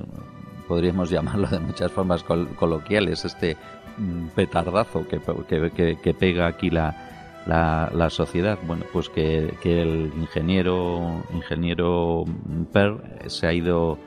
podríamos 0.69 1.09
llamarlo 1.09 1.47
de 1.49 1.59
muchas 1.59 1.91
formas 1.91 2.23
coloquiales, 2.23 3.25
este 3.25 3.57
mm, 3.97 4.27
petardazo 4.27 5.05
que, 5.05 5.19
que, 6.01 6.13
pega 6.13 6.47
aquí 6.47 6.69
la, 6.69 6.95
la, 7.45 8.09
sociedad. 8.09 8.57
Bueno, 8.65 8.85
pues 8.93 9.09
que, 9.09 9.53
que 9.61 9.81
el 9.81 10.13
ingeniero, 10.17 11.25
ingeniero 11.33 12.23
Per 12.71 13.01
se 13.27 13.47
ha 13.47 13.53
ido 13.53 13.97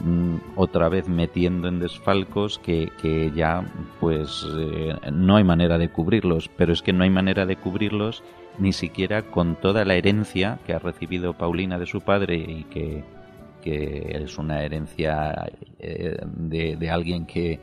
mm, 0.00 0.36
otra 0.54 0.90
vez 0.90 1.08
metiendo 1.08 1.66
en 1.66 1.80
desfalcos 1.80 2.58
que, 2.58 2.92
que 3.00 3.32
ya 3.34 3.64
pues 4.00 4.46
eh, 4.54 4.94
no 5.14 5.36
hay 5.36 5.44
manera 5.44 5.78
de 5.78 5.88
cubrirlos, 5.88 6.50
pero 6.58 6.74
es 6.74 6.82
que 6.82 6.92
no 6.92 7.04
hay 7.04 7.10
manera 7.10 7.46
de 7.46 7.56
cubrirlos 7.56 8.22
ni 8.58 8.72
siquiera 8.72 9.22
con 9.22 9.56
toda 9.56 9.84
la 9.84 9.94
herencia 9.94 10.58
que 10.66 10.72
ha 10.72 10.78
recibido 10.78 11.34
Paulina 11.34 11.78
de 11.78 11.86
su 11.86 12.00
padre 12.00 12.36
y 12.36 12.64
que, 12.64 13.04
es 13.68 14.38
una 14.38 14.62
herencia 14.62 15.50
eh, 15.80 16.16
de, 16.24 16.88
alguien 16.90 17.26
que, 17.26 17.58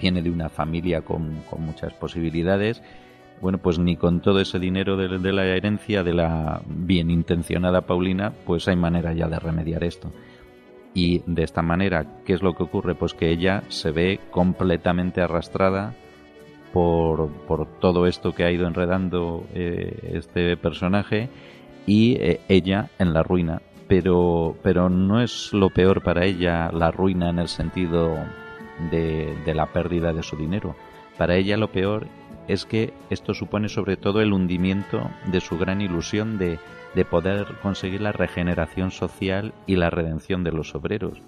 viene 0.00 0.22
de 0.22 0.30
una 0.30 0.48
familia 0.48 1.00
con, 1.00 1.42
muchas 1.58 1.94
posibilidades, 1.94 2.80
bueno, 3.40 3.58
pues 3.58 3.80
ni 3.80 3.96
con 3.96 4.20
todo 4.20 4.40
ese 4.40 4.60
dinero 4.60 4.96
de, 4.96 5.18
de, 5.18 5.32
la 5.32 5.44
herencia 5.46 6.04
de 6.04 6.14
la 6.14 6.62
bien 6.64 7.10
intencionada 7.10 7.80
Paulina, 7.80 8.32
pues 8.46 8.68
hay 8.68 8.76
manera 8.76 9.12
ya 9.14 9.26
de 9.26 9.40
remediar 9.40 9.82
esto. 9.82 10.12
Y 10.94 11.22
de 11.26 11.42
esta 11.42 11.62
manera, 11.62 12.06
¿qué 12.24 12.34
es 12.34 12.42
lo 12.42 12.54
que 12.54 12.62
ocurre? 12.62 12.94
Pues 12.94 13.14
que 13.14 13.30
ella 13.30 13.64
se 13.68 13.90
ve 13.90 14.20
completamente 14.30 15.22
arrastrada 15.22 15.96
por, 16.72 17.28
por 17.46 17.66
todo 17.80 18.06
esto 18.06 18.32
que 18.32 18.44
ha 18.44 18.50
ido 18.50 18.66
enredando 18.66 19.44
eh, 19.54 20.10
este 20.14 20.56
personaje 20.56 21.28
y 21.86 22.16
eh, 22.16 22.40
ella 22.48 22.90
en 22.98 23.12
la 23.12 23.22
ruina. 23.22 23.62
Pero, 23.88 24.56
pero 24.62 24.90
no 24.90 25.22
es 25.22 25.52
lo 25.52 25.70
peor 25.70 26.02
para 26.02 26.26
ella 26.26 26.70
la 26.72 26.90
ruina 26.90 27.30
en 27.30 27.38
el 27.38 27.48
sentido 27.48 28.14
de, 28.90 29.34
de 29.44 29.54
la 29.54 29.66
pérdida 29.66 30.12
de 30.12 30.22
su 30.22 30.36
dinero. 30.36 30.76
Para 31.16 31.36
ella 31.36 31.56
lo 31.56 31.72
peor 31.72 32.06
es 32.48 32.66
que 32.66 32.92
esto 33.08 33.32
supone 33.32 33.68
sobre 33.68 33.96
todo 33.96 34.20
el 34.20 34.32
hundimiento 34.32 35.00
de 35.30 35.40
su 35.40 35.58
gran 35.58 35.80
ilusión 35.80 36.38
de, 36.38 36.58
de 36.94 37.04
poder 37.04 37.46
conseguir 37.62 38.02
la 38.02 38.12
regeneración 38.12 38.90
social 38.90 39.54
y 39.66 39.76
la 39.76 39.90
redención 39.90 40.44
de 40.44 40.52
los 40.52 40.74
obreros 40.74 41.22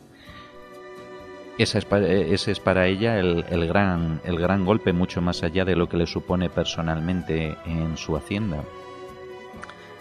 eh, 1.60 2.28
ese 2.32 2.52
es 2.52 2.60
para 2.60 2.86
ella 2.86 3.18
el, 3.18 3.66
gran, 3.66 4.20
el 4.24 4.38
gran 4.38 4.64
golpe, 4.64 4.92
mucho 4.92 5.20
más 5.20 5.42
allá 5.42 5.64
de 5.64 5.76
lo 5.76 5.88
que 5.88 5.98
le 5.98 6.06
supone 6.06 6.48
personalmente 6.48 7.56
en 7.66 7.96
su 7.96 8.16
hacienda. 8.16 8.64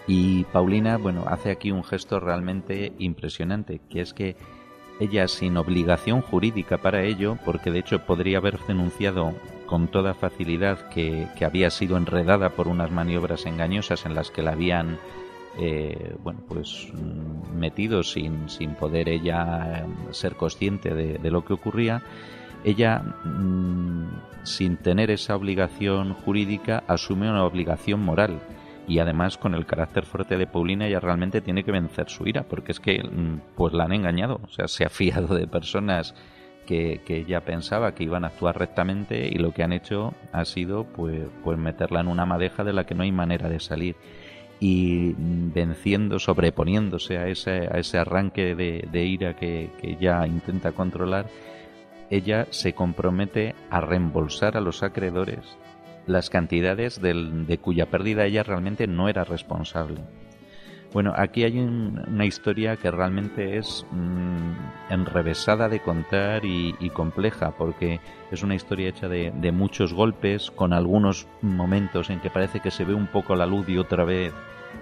Y 0.08 0.46
Paulina, 0.46 0.98
bueno, 0.98 1.26
hace 1.28 1.52
aquí 1.52 1.72
un 1.72 1.84
gesto 1.84 2.20
realmente 2.20 2.94
impresionante, 2.98 3.82
que 3.90 4.02
es 4.02 4.14
que 4.14 4.36
ella 5.00 5.28
sin 5.28 5.58
obligación 5.58 6.22
jurídica 6.22 6.78
para 6.78 7.04
ello, 7.04 7.38
porque 7.46 7.72
de 7.72 7.80
hecho 7.80 8.00
podría 8.06 8.38
haber 8.38 8.58
denunciado 8.68 9.34
con 9.66 9.88
toda 9.88 10.14
facilidad 10.14 10.90
que 10.90 11.28
había 11.46 11.70
sido 11.70 11.98
enredada 11.98 12.50
por 12.52 12.68
unas 12.68 12.90
maniobras 12.90 13.46
engañosas 13.46 14.06
en 14.06 14.16
las 14.16 14.32
que 14.32 14.42
la 14.42 14.54
habían 14.54 14.98
eh, 15.58 16.16
bueno, 16.24 16.42
pues 16.48 16.90
mm, 16.94 17.58
metido 17.58 18.04
sin, 18.04 18.50
sin 18.50 18.76
poder 18.76 19.10
ella 19.10 19.84
em, 19.84 20.14
ser 20.14 20.36
consciente 20.36 20.94
de, 20.94 21.32
lo 21.32 21.44
que 21.44 21.54
ocurría, 21.54 22.02
ella, 22.64 23.00
mm, 23.00 24.44
sin 24.44 24.78
tener 24.78 25.12
esa 25.12 25.36
obligación 25.36 26.14
jurídica, 26.14 26.84
asume 26.88 27.30
una 27.30 27.46
obligación 27.46 28.02
moral. 28.02 28.40
Y 28.88 29.00
además, 29.00 29.38
con 29.38 29.54
el 29.54 29.66
carácter 29.66 30.06
fuerte 30.06 30.36
de 30.38 30.48
Paulina, 30.48 30.88
ella 30.88 31.00
realmente 31.00 31.42
tiene 31.42 31.64
que 31.64 31.72
vencer 31.72 32.10
su 32.10 32.28
ira, 32.28 32.44
porque 32.44 32.72
es 32.72 32.80
que 32.80 33.04
mm, 33.04 33.56
pues 33.56 33.74
la 33.74 33.86
han 33.86 33.94
engañado. 33.94 34.40
O 34.44 34.50
sea, 34.50 34.68
se 34.68 34.86
ha 34.86 34.90
fiado 34.90 35.36
de 35.36 35.48
personas 35.48 36.16
que, 36.66 37.02
que, 37.06 37.18
ella 37.18 37.42
pensaba 37.42 37.94
que 37.96 38.04
iban 38.04 38.24
a 38.24 38.28
actuar 38.28 38.58
rectamente 38.58 39.28
y 39.28 39.40
lo 39.40 39.52
que 39.52 39.64
han 39.64 39.74
hecho 39.74 40.14
ha 40.32 40.46
sido 40.46 40.86
pues, 40.86 41.28
pues 41.44 41.58
meterla 41.58 42.02
en 42.02 42.08
una 42.08 42.26
madeja 42.26 42.64
de 42.64 42.74
la 42.74 42.86
que 42.86 42.94
no 42.94 43.04
hay 43.04 43.12
manera 43.12 43.50
de 43.50 43.60
salir 43.60 43.96
y 44.60 45.16
venciendo, 45.18 46.20
sobreponiéndose 46.20 47.18
a 47.18 47.28
ese, 47.28 47.68
a 47.72 47.80
ese 47.80 47.98
arranque 47.98 48.56
de, 48.56 49.06
ira 49.06 49.36
que, 49.36 49.70
que, 49.82 49.96
ya 49.96 50.28
intenta 50.28 50.74
controlar, 50.74 51.28
ella 52.10 52.48
se 52.50 52.74
compromete 52.74 53.56
a 53.70 53.82
reembolsar 53.82 54.58
a 54.58 54.62
los 54.62 54.84
acreedores 54.84 55.58
las 56.08 56.30
cantidades 56.30 57.00
de 57.02 57.58
cuya 57.62 57.86
pérdida 57.86 58.26
ella 58.26 58.42
realmente 58.42 58.88
no 58.88 59.10
era 59.10 59.24
responsable. 59.24 60.02
Bueno, 60.92 61.14
aquí 61.16 61.44
hay 61.44 61.60
una 61.60 62.26
historia 62.26 62.76
que 62.76 62.90
realmente 62.90 63.58
es 63.58 63.86
mm, 63.92 64.92
enrevesada 64.92 65.70
de 65.70 65.82
contar 65.82 66.44
y, 66.46 66.74
compleja, 66.90 67.52
porque 67.52 68.00
es 68.32 68.42
una 68.42 68.56
historia 68.56 68.90
hecha 68.90 69.08
de, 69.08 69.52
muchos 69.52 69.94
golpes, 69.94 70.50
con 70.50 70.74
algunos 70.74 71.28
momentos 71.42 72.10
en 72.10 72.20
que 72.20 72.32
parece 72.32 72.60
que 72.60 72.72
se 72.72 72.86
ve 72.86 72.96
un 72.96 73.06
poco 73.06 73.36
la 73.36 73.46
luz 73.46 73.70
y 73.70 73.78
otra 73.78 74.04
vez 74.04 74.34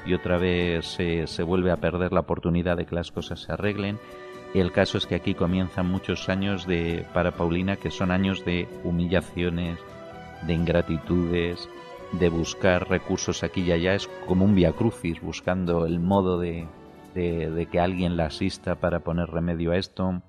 y 0.05 0.13
otra 0.13 0.37
vez 0.37 0.85
se, 0.85 1.27
se 1.27 1.43
vuelve 1.43 1.71
a 1.71 1.77
perder 1.77 2.13
la 2.13 2.21
oportunidad 2.21 2.77
de 2.77 2.85
que 2.85 2.95
las 2.95 3.11
cosas 3.11 3.41
se 3.41 3.51
arreglen. 3.51 3.99
El 4.53 4.71
caso 4.71 4.97
es 4.97 5.05
que 5.05 5.15
aquí 5.15 5.33
comienzan 5.33 5.89
muchos 5.91 6.29
años 6.29 6.65
de 6.65 7.05
para 7.13 7.31
Paulina 7.31 7.75
que 7.75 7.91
son 7.91 8.11
años 8.11 8.45
de 8.45 8.67
humillaciones, 8.83 9.77
de 10.45 10.53
ingratitudes, 10.53 11.67
de 12.13 12.29
buscar 12.29 12.89
recursos 12.89 13.43
aquí 13.43 13.61
y 13.61 13.71
allá 13.71 13.93
es 13.93 14.07
como 14.27 14.45
un 14.45 14.55
via 14.55 14.71
crucis, 14.71 15.21
buscando 15.21 15.85
el 15.85 15.99
modo 15.99 16.39
de, 16.39 16.67
de, 17.13 17.67
que 17.71 17.79
alguien 17.79 18.17
la 18.17 18.25
asista 18.25 18.75
para 18.75 18.99
poner 18.99 19.29
remedio 19.29 19.71
a 19.71 19.77
esto. 19.77 20.21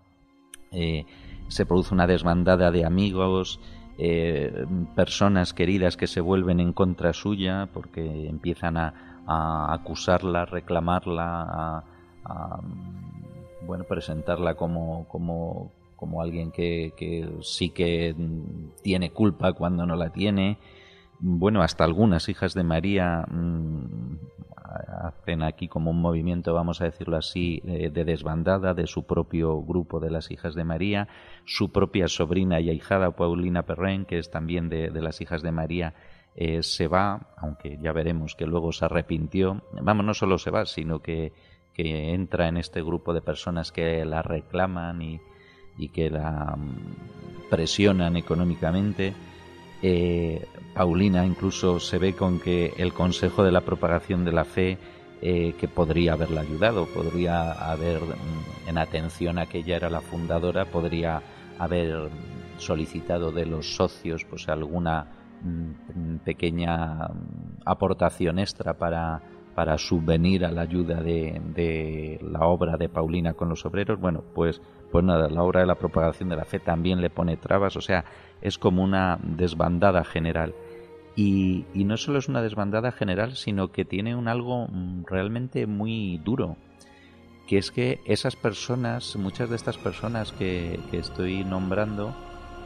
Eh, 0.73 1.05
se 1.49 1.65
produce 1.65 1.95
una 1.95 2.07
desbandada 2.07 2.71
de 2.71 2.85
amigos, 2.85 3.61
eh, 3.97 4.67
personas 4.95 5.55
queridas 5.55 5.97
que 5.97 6.07
se 6.07 6.21
vuelven 6.21 6.61
en 6.61 6.73
contra 6.73 7.13
suya 7.13 7.69
porque 7.73 8.29
empiezan 8.29 8.77
a, 8.77 9.23
a 9.27 9.73
acusarla, 9.75 10.45
reclamarla, 10.45 11.85
a, 12.25 12.61
bueno, 13.67 13.85
presentarla 13.85 14.55
como, 14.55 15.07
como, 15.09 15.73
como 15.97 16.23
alguien 16.23 16.51
que, 16.51 16.93
que, 16.97 17.29
sí 17.43 17.71
que 17.71 18.15
tiene 18.83 19.11
culpa 19.11 19.53
cuando 19.53 19.87
no 19.87 19.97
la 19.97 20.11
tiene 20.11 20.59
bueno, 21.21 21.63
hasta 21.63 21.85
algunas 21.85 22.29
hijas 22.29 22.55
de 22.55 22.63
María 22.63 23.25
mm, 23.29 24.17
hacen 25.03 25.43
aquí 25.43 25.69
como 25.69 25.91
un 25.91 26.01
movimiento, 26.01 26.55
vamos 26.55 26.81
a 26.81 26.85
decirlo 26.85 27.17
así, 27.17 27.63
eh, 27.65 27.91
de 27.91 28.05
desbandada 28.05 28.75
de 28.75 28.87
su 28.87 29.05
propio 29.05 29.61
grupo 29.63 30.01
de 30.01 30.11
las 30.11 30.31
hijas 30.31 30.55
de 30.55 30.65
María, 30.65 31.09
su 31.45 31.73
propia 31.73 32.09
sobrina 32.09 32.61
y 32.61 32.71
ahijada 32.71 33.11
Paulina 33.13 33.63
Perren, 33.63 34.05
que 34.05 34.19
es 34.19 34.31
también 34.31 34.69
de, 34.69 34.91
las 34.91 35.21
hijas 35.21 35.43
de 35.43 35.53
María, 35.53 35.95
eh, 36.35 36.63
se 36.63 36.87
va, 36.87 37.33
aunque 37.37 37.79
ya 37.81 37.93
veremos 37.93 38.35
que 38.37 38.47
luego 38.47 38.73
se 38.73 38.85
arrepintió, 38.85 39.63
vamos, 39.73 40.05
no 40.05 40.15
solo 40.15 40.39
se 40.39 40.51
va, 40.51 40.67
sino 40.67 41.01
que, 41.01 41.33
que 41.75 42.15
entra 42.15 42.49
en 42.49 42.59
este 42.59 42.83
grupo 42.83 43.13
de 43.13 43.23
personas 43.23 43.73
que 43.73 44.05
la 44.05 44.23
reclaman 44.23 45.03
y, 45.03 45.21
y 45.79 45.89
que 45.89 46.11
la 46.11 46.55
mm, 46.57 47.49
presionan 47.51 48.17
económicamente. 48.17 49.15
Eh, 49.83 50.45
Paulina 50.75 51.25
incluso 51.25 51.79
se 51.79 51.99
ve 51.99 52.15
con 52.15 52.41
que 52.41 52.75
el 52.79 52.93
Consejo 52.93 53.45
de 53.45 53.53
la 53.53 53.61
Propagación 53.61 54.25
de 54.25 54.33
la 54.33 54.45
Fe 54.45 54.79
eh, 55.21 55.55
que 55.59 55.67
podría 55.67 56.13
haberla 56.13 56.43
ayudado, 56.43 56.87
podría 56.87 57.53
haber, 57.53 58.01
mm, 58.01 58.69
en 58.69 58.79
atención 58.79 59.39
a 59.39 59.47
que 59.47 59.59
ella 59.59 59.77
era 59.77 59.91
la 59.91 60.01
fundadora, 60.01 60.67
podría 60.67 61.23
haber 61.59 62.09
solicitado 62.59 63.33
de 63.33 63.47
los 63.47 63.75
socios 63.75 64.25
pues 64.25 64.49
alguna 64.49 65.07
mm, 65.43 66.19
pequeña 66.19 67.09
mm, 67.09 67.63
aportación 67.65 68.39
extra 68.39 68.75
para, 68.75 69.21
para 69.59 69.77
subvenir 69.77 70.45
a 70.45 70.53
la 70.53 70.61
ayuda 70.61 71.03
de, 71.03 72.21
la 72.23 72.47
obra 72.47 72.77
de 72.77 72.89
Paulina 72.89 73.33
con 73.35 73.49
los 73.49 73.67
obreros. 73.67 73.99
Bueno, 73.99 74.23
pues, 74.33 74.63
pues 74.93 75.05
nada, 75.05 75.29
la 75.29 75.43
obra 75.43 75.63
de 75.63 75.67
la 75.67 75.75
propagación 75.75 76.29
de 76.29 76.37
la 76.37 76.45
fe 76.45 76.61
también 76.61 77.01
le 77.01 77.11
pone 77.11 77.37
trabas, 77.37 77.75
o 77.75 77.81
sea, 77.81 78.05
es 78.41 78.57
como 78.57 78.85
una 78.85 79.19
desbandada 79.21 80.05
general. 80.05 80.55
Y, 81.17 81.65
no 81.75 81.97
solo 81.97 82.21
es 82.21 82.29
una 82.29 82.41
desbandada 82.41 82.93
general, 82.93 83.35
sino 83.35 83.73
que 83.73 83.85
tiene 83.85 84.15
un 84.15 84.29
algo 84.29 84.69
mm, 84.69 85.07
realmente 85.07 85.67
muy 85.67 86.19
duro, 86.19 86.57
que 87.49 87.59
es 87.59 87.73
que 87.73 87.99
esas 88.05 88.37
personas, 88.37 89.17
muchas 89.17 89.51
de 89.51 89.57
estas 89.57 89.77
personas 89.77 90.31
que, 90.31 90.79
estoy 90.93 91.43
nombrando, 91.43 92.15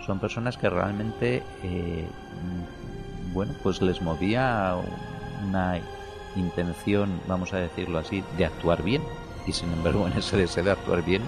son 0.04 0.20
personas 0.20 0.58
que 0.58 0.68
realmente, 0.68 1.42
eh, 1.62 2.06
mm, 2.42 3.32
bueno, 3.32 3.54
pues 3.62 3.80
les 3.80 4.02
movía 4.02 4.74
una 5.48 5.80
intención, 6.36 7.20
vamos 7.28 7.52
a 7.52 7.58
decirlo 7.58 7.98
así, 7.98 8.22
de 8.36 8.46
actuar 8.46 8.82
bien. 8.82 9.02
Y 9.46 9.52
sin 9.52 9.72
embargo, 9.72 10.06
en 10.06 10.18
ese 10.18 10.36
deseo 10.36 10.64
de 10.64 10.70
actuar 10.70 11.04
bien, 11.04 11.22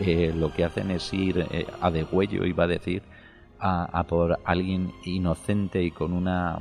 eh, 0.00 0.32
lo 0.34 0.52
que 0.52 0.64
hacen 0.64 0.90
es 0.90 1.12
ir 1.12 1.46
eh, 1.50 1.66
a 1.80 1.90
degüello, 1.90 2.44
iba 2.44 2.64
a 2.64 2.68
decir, 2.68 3.02
a, 3.58 4.04
por 4.08 4.40
alguien 4.44 4.92
inocente 5.04 5.82
y 5.82 5.92
con 5.92 6.12
una 6.12 6.58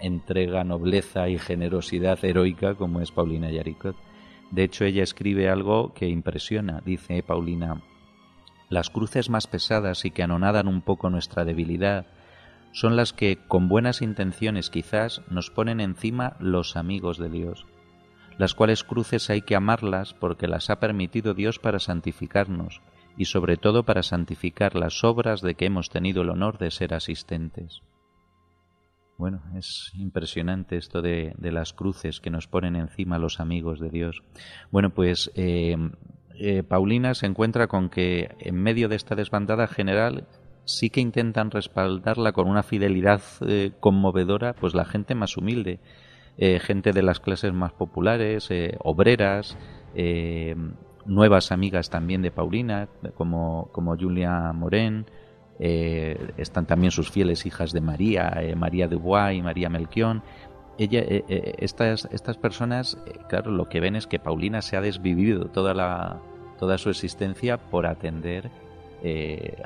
entrega, 0.00 0.64
nobleza 0.64 1.28
y 1.28 1.38
generosidad 1.38 2.22
heroica 2.24 2.74
como 2.74 3.00
es 3.00 3.12
Paulina 3.12 3.50
Yaricot. 3.50 3.96
De 4.50 4.64
hecho, 4.64 4.84
ella 4.84 5.04
escribe 5.04 5.48
algo 5.48 5.94
que 5.94 6.08
impresiona. 6.08 6.82
Dice 6.84 7.22
Paulina, 7.22 7.80
las 8.68 8.90
cruces 8.90 9.30
más 9.30 9.46
pesadas 9.46 10.04
y 10.04 10.10
que 10.10 10.24
anonadan 10.24 10.66
un 10.66 10.82
poco 10.82 11.10
nuestra 11.10 11.44
debilidad 11.44 12.06
son 12.74 12.96
las 12.96 13.12
que, 13.12 13.38
con 13.46 13.68
buenas 13.68 14.02
intenciones 14.02 14.68
quizás, 14.68 15.22
nos 15.30 15.48
ponen 15.48 15.80
encima 15.80 16.36
los 16.40 16.76
amigos 16.76 17.18
de 17.18 17.28
Dios, 17.28 17.66
las 18.36 18.54
cuales 18.56 18.82
cruces 18.82 19.30
hay 19.30 19.42
que 19.42 19.54
amarlas 19.54 20.12
porque 20.12 20.48
las 20.48 20.70
ha 20.70 20.80
permitido 20.80 21.34
Dios 21.34 21.60
para 21.60 21.78
santificarnos, 21.78 22.82
y 23.16 23.26
sobre 23.26 23.56
todo 23.56 23.84
para 23.84 24.02
santificar 24.02 24.74
las 24.74 25.04
obras 25.04 25.40
de 25.40 25.54
que 25.54 25.66
hemos 25.66 25.88
tenido 25.88 26.22
el 26.22 26.30
honor 26.30 26.58
de 26.58 26.72
ser 26.72 26.94
asistentes. 26.94 27.82
Bueno, 29.18 29.40
es 29.56 29.92
impresionante 29.94 30.76
esto 30.76 31.00
de, 31.00 31.32
las 31.38 31.74
cruces 31.74 32.20
que 32.20 32.30
nos 32.30 32.48
ponen 32.48 32.74
encima 32.74 33.20
los 33.20 33.38
amigos 33.38 33.78
de 33.78 33.90
Dios. 33.90 34.24
Bueno, 34.72 34.90
pues 34.90 35.30
eh, 35.36 35.76
eh, 36.34 36.64
Paulina 36.64 37.14
se 37.14 37.26
encuentra 37.26 37.68
con 37.68 37.88
que 37.88 38.34
en 38.40 38.56
medio 38.56 38.88
de 38.88 38.96
esta 38.96 39.14
desbandada 39.14 39.68
general 39.68 40.26
sí 40.64 40.90
que 40.90 41.00
intentan 41.00 41.50
respaldarla 41.50 42.32
con 42.32 42.48
una 42.48 42.62
fidelidad 42.62 43.22
eh, 43.46 43.72
conmovedora, 43.80 44.54
pues 44.54 44.74
la 44.74 44.84
gente 44.84 45.14
más 45.14 45.36
humilde, 45.36 45.80
gente 46.36 46.90
de 46.90 47.02
las 47.02 47.20
clases 47.20 47.52
más 47.52 47.72
populares, 47.72 48.48
obreras, 48.80 49.56
nuevas 51.06 51.52
amigas 51.52 51.90
también 51.90 52.22
de 52.22 52.32
Paulina, 52.32 52.88
como, 53.16 53.68
como 53.72 53.96
Julia 53.96 54.52
Moren, 54.52 55.06
eh, 55.58 56.32
están 56.36 56.66
también 56.66 56.90
sus 56.90 57.10
fieles 57.10 57.46
hijas 57.46 57.72
de 57.72 57.80
María, 57.80 58.32
eh, 58.40 58.56
María 58.56 58.88
Dubois 58.88 59.38
y 59.38 59.42
María 59.42 59.68
Melchion. 59.68 60.22
Ella, 60.78 61.00
eh, 61.06 61.54
estas, 61.58 62.08
estas 62.10 62.36
personas, 62.36 62.98
claro, 63.28 63.52
lo 63.52 63.68
que 63.68 63.80
ven 63.80 63.94
es 63.94 64.08
que 64.08 64.18
Paulina 64.18 64.62
se 64.62 64.76
ha 64.76 64.80
desvivido 64.80 65.46
toda, 65.46 65.72
la, 65.72 66.20
toda 66.58 66.78
su 66.78 66.90
existencia 66.90 67.58
por 67.58 67.86
atender 67.86 68.50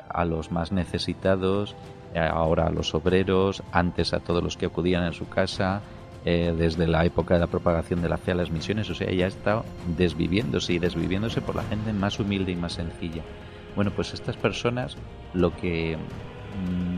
a 0.09 0.25
los 0.25 0.51
más 0.51 0.71
necesitados, 0.71 1.75
ahora 2.15 2.67
a 2.67 2.71
los 2.71 2.93
obreros, 2.93 3.63
antes 3.71 4.13
a 4.13 4.19
todos 4.19 4.43
los 4.43 4.57
que 4.57 4.65
acudían 4.65 5.03
a 5.03 5.13
su 5.13 5.29
casa, 5.29 5.81
eh, 6.25 6.53
desde 6.57 6.85
la 6.85 7.05
época 7.05 7.35
de 7.35 7.39
la 7.39 7.47
propagación 7.47 8.01
de 8.01 8.09
la 8.09 8.17
fe 8.17 8.31
a 8.31 8.35
las 8.35 8.51
misiones, 8.51 8.89
o 8.89 8.95
sea, 8.95 9.09
ya 9.09 9.25
estado 9.25 9.63
desviviéndose 9.95 10.73
y 10.73 10.79
desviviéndose 10.79 11.39
por 11.39 11.55
la 11.55 11.63
gente 11.63 11.93
más 11.93 12.19
humilde 12.19 12.51
y 12.51 12.57
más 12.57 12.73
sencilla. 12.73 13.23
Bueno, 13.73 13.91
pues 13.91 14.13
estas 14.13 14.35
personas 14.35 14.97
lo 15.33 15.55
que 15.55 15.97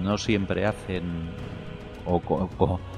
no 0.02 0.18
siempre 0.18 0.66
hacen 0.66 1.30
o, 2.08 2.20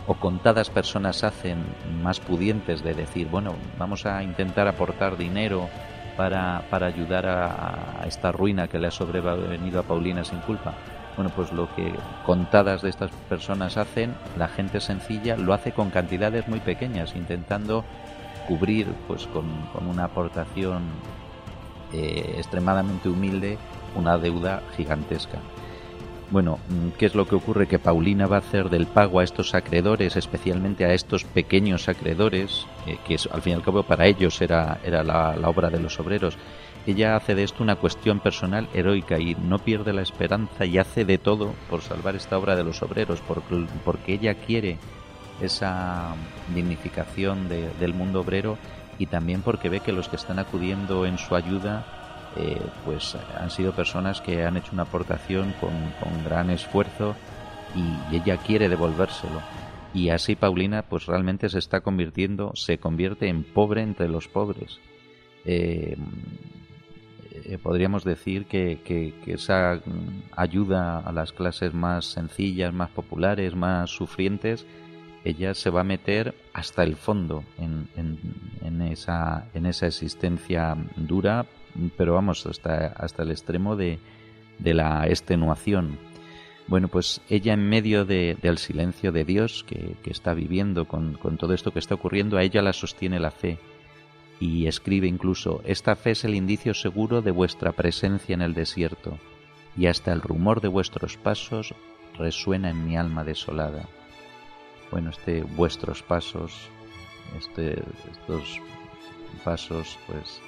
o, 0.07 0.13
contadas 0.13 0.69
personas 0.69 1.25
hacen 1.25 1.57
más 2.01 2.21
pudientes 2.21 2.81
de 2.83 2.93
decir, 2.93 3.27
bueno, 3.27 3.53
vamos 3.77 4.05
a 4.05 4.23
intentar 4.23 4.69
aportar 4.69 5.17
dinero 5.17 5.67
para, 6.17 6.63
para 6.69 6.87
ayudar 6.87 7.25
a, 7.25 8.03
esta 8.05 8.31
ruina 8.31 8.67
que 8.67 8.79
le 8.79 8.87
ha 8.87 8.91
sobrevenido 8.91 9.79
a 9.79 9.83
Paulina 9.83 10.23
sin 10.23 10.39
culpa 10.39 10.73
bueno, 11.15 11.31
pues 11.35 11.51
lo 11.51 11.73
que 11.75 11.93
contadas 12.25 12.81
de 12.81 12.89
estas 12.89 13.11
personas 13.29 13.77
hacen, 13.77 14.15
la 14.37 14.47
gente 14.47 14.79
sencilla 14.81 15.37
lo 15.37 15.53
hace 15.53 15.71
con 15.71 15.89
cantidades 15.89 16.47
muy 16.47 16.59
pequeñas, 16.59 17.15
intentando 17.15 17.83
cubrir 18.47 18.87
pues 19.07 19.27
con, 19.27 19.45
una 19.87 20.05
aportación 20.05 20.83
eh, 21.91 22.35
extremadamente 22.37 23.09
humilde 23.09 23.57
una 23.95 24.17
deuda 24.17 24.63
gigantesca. 24.75 25.37
Bueno, 26.31 26.59
mm, 26.69 26.89
¿qué 26.97 27.05
es 27.05 27.15
lo 27.15 27.27
que 27.27 27.35
ocurre? 27.35 27.67
Que 27.67 27.79
Paulina 27.79 28.27
va 28.27 28.37
a 28.37 28.39
hacer 28.39 28.69
del 28.69 28.87
pago 28.87 29.19
a 29.19 29.23
estos 29.23 29.53
acreedores, 29.53 30.15
especialmente 30.15 30.85
a 30.85 30.93
estos 30.93 31.23
pequeños 31.23 31.87
acreedores, 31.89 32.65
eh, 32.87 32.97
que 33.07 33.17
al 33.31 33.41
fin 33.41 33.53
y 33.53 33.55
al 33.55 33.61
cabo 33.61 33.83
para 33.83 34.07
ellos 34.07 34.41
era, 34.41 34.79
era 34.83 35.03
la, 35.03 35.35
obra 35.47 35.69
de 35.69 35.79
los 35.79 35.99
obreros, 35.99 36.37
ella 36.85 37.15
hace 37.15 37.35
de 37.35 37.43
esto 37.43 37.63
una 37.63 37.75
cuestión 37.75 38.19
personal 38.19 38.67
heroica 38.73 39.19
y 39.19 39.35
no 39.35 39.59
pierde 39.59 39.93
la 39.93 40.01
esperanza 40.01 40.65
y 40.65 40.77
hace 40.77 41.05
de 41.05 41.17
todo 41.17 41.53
por 41.69 41.81
salvar 41.81 42.15
esta 42.15 42.37
obra 42.37 42.55
de 42.55 42.63
los 42.63 42.81
obreros, 42.81 43.21
porque, 43.21 43.65
porque 43.85 44.13
ella 44.13 44.33
quiere 44.33 44.77
esa 45.41 46.15
dignificación 46.53 47.47
del 47.47 47.93
mundo 47.93 48.21
obrero 48.21 48.57
y 48.99 49.05
también 49.07 49.41
porque 49.41 49.69
ve 49.69 49.79
que 49.79 49.91
los 49.91 50.09
que 50.09 50.15
están 50.17 50.39
acudiendo 50.39 51.05
en 51.05 51.17
su 51.17 51.35
ayuda 51.35 52.02
eh, 52.37 52.61
pues 52.85 53.15
han 53.39 53.51
sido 53.51 53.73
personas 53.73 54.21
que 54.21 54.43
han 54.43 54.57
hecho 54.57 54.71
una 54.73 54.83
aportación 54.83 55.53
con, 55.59 55.73
gran 56.23 56.49
esfuerzo 56.49 57.15
y 57.75 58.15
ella 58.15 58.37
quiere 58.37 58.69
devolvérselo. 58.69 59.41
Y 59.93 60.09
así 60.09 60.35
Paulina 60.35 60.83
pues 60.83 61.05
realmente 61.05 61.49
se 61.49 61.59
está 61.59 61.81
convirtiendo, 61.81 62.51
se 62.55 62.79
convierte 62.79 63.27
en 63.27 63.43
pobre 63.43 63.81
entre 63.81 64.07
los 64.07 64.27
pobres. 64.27 64.79
Eh, 65.45 65.95
eh, 67.45 67.57
podríamos 67.57 68.03
decir 68.03 68.45
que, 68.45 68.79
que, 68.83 69.13
esa 69.33 69.79
ayuda 70.35 70.99
a 70.99 71.11
las 71.11 71.33
clases 71.33 71.73
más 71.73 72.05
sencillas, 72.05 72.73
más 72.73 72.89
populares, 72.89 73.53
más 73.55 73.89
sufrientes, 73.89 74.65
ella 75.23 75.53
se 75.53 75.69
va 75.69 75.81
a 75.81 75.85
meter 75.85 76.35
hasta 76.53 76.83
el 76.83 76.95
fondo 76.95 77.43
en, 77.57 77.87
en, 77.95 78.81
esa, 78.81 79.47
en 79.53 79.65
esa 79.65 79.87
existencia 79.87 80.75
dura, 80.95 81.45
pero 81.97 82.13
vamos, 82.13 82.45
hasta, 82.45 82.87
hasta 82.87 83.23
el 83.23 83.31
extremo 83.31 83.75
de, 83.75 83.99
de 84.59 84.73
la 84.73 85.07
extenuación. 85.07 85.97
Bueno, 86.67 86.87
pues 86.87 87.21
ella 87.29 87.53
en 87.53 87.67
medio 87.67 88.05
del 88.05 88.57
silencio 88.57 89.11
de 89.11 89.25
Dios 89.25 89.65
que, 89.67 89.95
que 90.01 90.11
está 90.11 90.33
viviendo 90.33 90.85
con, 90.85 91.15
con, 91.15 91.37
todo 91.37 91.53
esto 91.53 91.71
que 91.71 91.79
está 91.79 91.95
ocurriendo, 91.95 92.37
a 92.37 92.43
ella 92.43 92.61
la 92.61 92.73
sostiene 92.73 93.19
la 93.19 93.31
fe. 93.31 93.59
Y 94.39 94.67
escribe 94.67 95.07
incluso, 95.07 95.61
esta 95.65 95.95
fe 95.95 96.11
es 96.11 96.23
el 96.23 96.35
indicio 96.35 96.73
seguro 96.73 97.21
de 97.21 97.31
vuestra 97.31 97.71
presencia 97.71 98.33
en 98.33 98.41
el 98.41 98.53
desierto, 98.53 99.17
y 99.75 99.87
hasta 99.87 100.11
el 100.13 100.21
rumor 100.21 100.61
de 100.61 100.69
vuestros 100.69 101.17
pasos 101.17 101.73
resuena 102.17 102.69
en 102.69 102.85
mi 102.85 102.95
alma 102.95 103.23
desolada 103.23 103.87
bueno, 104.93 105.09
este 105.09 105.41
vuestros 105.41 106.03
pasos, 106.03 106.69
este, 107.35 107.83
estos 108.11 108.61
pasos, 109.43 109.97
pues, 110.05 110.39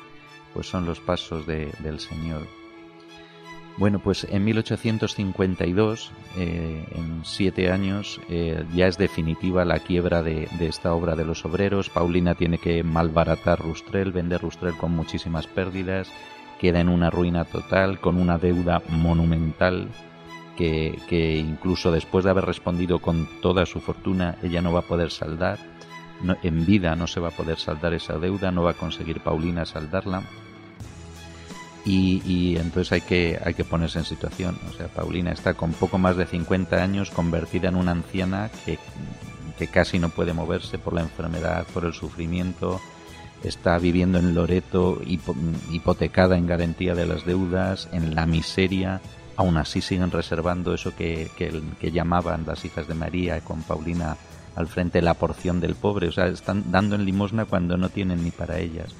pues 0.56 0.68
son 0.68 0.88
los 0.88 1.00
pasos 1.00 1.46
de, 1.46 1.72
del 1.80 2.00
Señor. 2.00 2.48
Bueno, 3.78 4.00
pues 4.00 4.26
en 4.30 4.44
1852, 4.44 6.12
eh, 6.38 6.84
en 6.96 7.22
siete 7.24 7.70
años, 7.72 8.20
eh, 8.30 8.65
ya 8.74 8.88
es 8.88 8.98
definitiva 8.98 9.65
la 9.65 9.80
quiebra 9.80 10.24
de, 10.24 10.48
de, 10.58 10.68
esta 10.68 10.94
obra 10.94 11.15
de 11.15 11.26
los 11.26 11.46
obreros. 11.46 11.89
Paulina 11.89 12.34
tiene 12.34 12.58
que 12.58 12.84
malbaratar 12.84 13.60
Rustrel, 13.60 14.13
vender 14.13 14.41
Rustrel 14.41 14.78
con 14.78 14.94
muchísimas 14.94 15.46
pérdidas, 15.46 16.10
queda 16.60 16.80
en 16.80 16.89
una 16.89 17.10
ruina 17.10 17.44
total, 17.44 18.00
con 18.00 18.18
una 18.18 18.38
deuda 18.38 18.82
monumental 18.88 19.89
que, 20.56 21.38
incluso 21.38 21.91
después 21.91 22.26
de 22.26 22.32
haber 22.32 22.46
respondido 22.46 23.00
con 23.00 23.28
toda 23.41 23.65
su 23.65 23.80
fortuna, 23.80 24.38
ella 24.41 24.62
no 24.62 24.74
va 24.74 24.80
a 24.80 24.84
poder 24.84 25.12
saldar. 25.12 25.60
en 26.44 26.65
vida 26.65 26.96
no 26.96 27.08
se 27.08 27.20
va 27.20 27.28
a 27.28 27.32
poder 27.32 27.60
saldar 27.60 27.94
esa 27.94 28.18
deuda, 28.18 28.52
no 28.52 28.63
va 28.63 28.72
a 28.72 28.76
conseguir 28.76 29.20
Paulina 29.20 29.65
saldarla. 29.65 30.24
Y, 31.86 32.58
entonces 32.58 32.91
hay 32.93 33.02
que, 33.02 33.39
hay 33.43 33.54
que 33.54 33.63
ponerse 33.63 34.00
en 34.00 34.06
situación. 34.06 34.58
O 34.69 34.74
sea, 34.74 34.88
Paulina 34.88 35.32
está 35.32 35.54
con 35.54 35.71
poco 35.74 36.00
más 36.00 36.17
de 36.17 36.26
50 36.26 36.76
años, 36.82 37.12
convertida 37.12 37.69
en 37.69 37.76
una 37.76 37.91
anciana 37.91 38.50
que, 38.65 38.80
que 39.60 39.67
casi 39.67 40.00
no 40.00 40.10
puede 40.10 40.34
moverse 40.34 40.80
por 40.80 40.93
la 40.93 41.02
enfermedad, 41.02 41.67
por 41.74 41.86
el 41.86 41.93
sufrimiento. 41.93 42.82
Está 43.43 43.78
viviendo 43.78 44.17
en 44.17 44.34
Loreto, 44.34 45.00
hipotecada 45.69 46.38
en 46.38 46.48
garantía 46.48 46.95
de 46.95 47.06
las 47.06 47.26
deudas, 47.26 47.88
en 47.91 48.15
la 48.15 48.26
miseria 48.26 49.02
aún 49.38 49.58
así 49.58 49.82
siguen 49.82 50.12
reservando 50.12 50.74
eso 50.74 50.95
que, 50.95 51.30
que, 51.38 51.91
llamaban 51.91 52.45
las 52.45 52.63
hijas 52.65 52.88
de 52.88 52.95
María 52.95 53.41
con 53.41 53.62
Paulina 53.63 54.17
al 54.56 54.67
frente 54.67 55.02
la 55.02 55.15
porción 55.15 55.60
del 55.60 55.76
pobre, 55.76 56.08
o 56.08 56.12
sea, 56.12 56.28
están 56.28 56.71
dando 56.71 56.95
en 56.95 57.06
limosna 57.06 57.45
cuando 57.45 57.76
no 57.78 57.89
tienen 57.89 58.24
ni 58.24 58.32
para 58.32 58.60
ellas. 58.60 58.93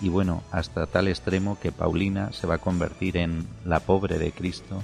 Y 0.00 0.08
bueno, 0.08 0.42
hasta 0.50 0.86
tal 0.86 1.08
extremo 1.08 1.58
que 1.60 1.72
Paulina 1.72 2.32
se 2.32 2.46
va 2.46 2.56
a 2.56 2.58
convertir 2.58 3.16
en 3.16 3.46
la 3.64 3.80
pobre 3.80 4.18
de 4.18 4.32
Cristo 4.32 4.82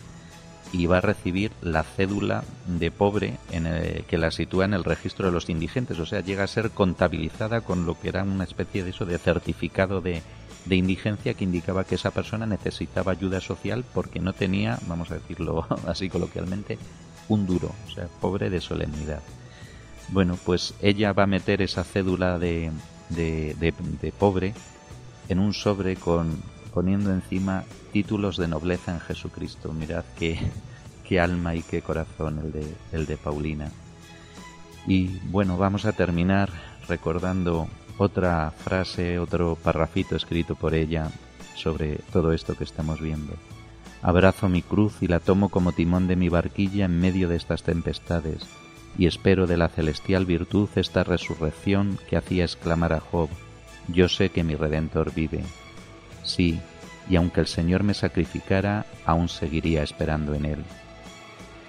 y 0.73 0.87
va 0.87 0.99
a 0.99 1.03
recibir 1.03 1.53
la 1.61 1.83
cédula 1.83 2.45
de 2.67 2.91
pobre 2.91 3.37
en 3.51 3.65
que 4.09 4.17
la 4.17 4.31
sitúa 4.31 4.65
en 4.65 4.73
el 4.73 4.85
registro 4.85 5.27
de 5.27 5.33
los 5.33 5.51
indigentes, 5.51 5.99
o 5.99 6.07
sea, 6.07 6.21
llega 6.21 6.45
a 6.45 6.47
ser 6.47 6.71
contabilizada 6.71 7.61
con 7.61 7.85
lo 7.85 8.01
que 8.01 8.09
era 8.09 8.23
una 8.23 8.45
especie 8.45 8.83
de 8.83 8.91
eso 8.91 9.05
de 9.05 9.19
certificado 9.19 10.01
de, 10.01 10.23
de 10.65 10.77
indigencia 10.77 11.35
que 11.35 11.45
indicaba 11.45 11.85
que 11.85 11.97
esa 11.97 12.11
persona 12.11 12.47
necesitaba 12.47 13.13
ayuda 13.13 13.41
social 13.41 13.85
porque 13.93 14.21
no 14.21 14.33
tenía, 14.33 14.79
vamos 14.87 15.11
a 15.11 15.15
decirlo 15.15 15.67
así 15.87 16.09
coloquialmente, 16.09 16.79
un 17.29 17.47
duro, 17.47 17.73
o 17.87 17.91
sea, 17.91 18.07
pobre 18.21 18.51
de 18.51 18.61
solemnidad. 18.61 19.23
Bueno, 20.09 20.39
pues 20.45 20.75
ella 20.83 21.13
va 21.13 21.25
a 21.25 21.29
meter 21.29 21.63
esa 21.63 21.85
cédula 21.85 22.39
de, 22.39 22.71
de, 23.09 23.55
de, 23.59 24.13
pobre 24.13 24.55
en 25.33 25.39
un 25.39 25.53
sobre 25.55 25.97
con 25.97 26.37
poniendo 26.73 27.13
encima 27.13 27.65
títulos 27.93 28.37
de 28.37 28.49
nobleza 28.49 28.93
en 28.93 29.01
Jesucristo. 29.01 29.73
Mirad 29.73 30.05
qué, 30.19 30.39
qué 31.07 31.21
alma 31.21 31.55
y 31.55 31.63
qué 31.63 31.83
corazón 31.83 32.39
el 32.39 32.53
de, 32.53 32.75
el 32.93 33.07
de 33.07 33.17
Paulina. 33.17 33.71
Y 34.87 35.19
bueno, 35.31 35.57
vamos 35.57 35.85
a 35.85 35.93
terminar 35.93 36.51
recordando 36.89 37.69
otra 37.99 38.51
frase, 38.51 39.19
otro 39.19 39.57
parrafito 39.57 40.17
escrito 40.17 40.55
por 40.55 40.75
ella 40.75 41.11
sobre 41.55 41.97
todo 42.13 42.33
esto 42.33 42.57
que 42.57 42.65
estamos 42.65 43.01
viendo. 43.01 43.35
Abrazo 44.03 44.49
mi 44.49 44.63
cruz 44.63 44.95
y 45.01 45.07
la 45.07 45.21
tomo 45.21 45.49
como 45.49 45.73
timón 45.73 46.09
de 46.09 46.17
mi 46.17 46.29
barquilla 46.29 46.87
en 46.87 47.01
medio 47.01 47.29
de 47.29 47.37
estas 47.37 47.63
tempestades, 47.63 48.43
y 48.99 49.07
espero 49.07 49.47
de 49.47 49.57
la 49.57 49.69
celestial 49.69 50.27
virtud 50.27 50.69
esta 50.75 51.05
resurrección 51.05 51.99
que 52.11 52.17
hacía 52.17 52.45
exclamar 52.45 52.93
a 52.93 53.01
Job, 53.01 53.29
yo 53.89 54.09
sé 54.09 54.31
que 54.31 54.45
mi 54.45 54.55
Redentor 54.55 55.13
vive. 55.15 55.43
Sí, 56.23 56.61
y 57.09 57.17
aunque 57.17 57.41
el 57.41 57.47
Señor 57.47 57.83
me 57.83 57.95
sacrificara, 57.95 58.87
aún 59.05 59.29
seguiría 59.29 59.83
esperando 59.83 60.35
en 60.35 60.45
Él. 60.45 60.65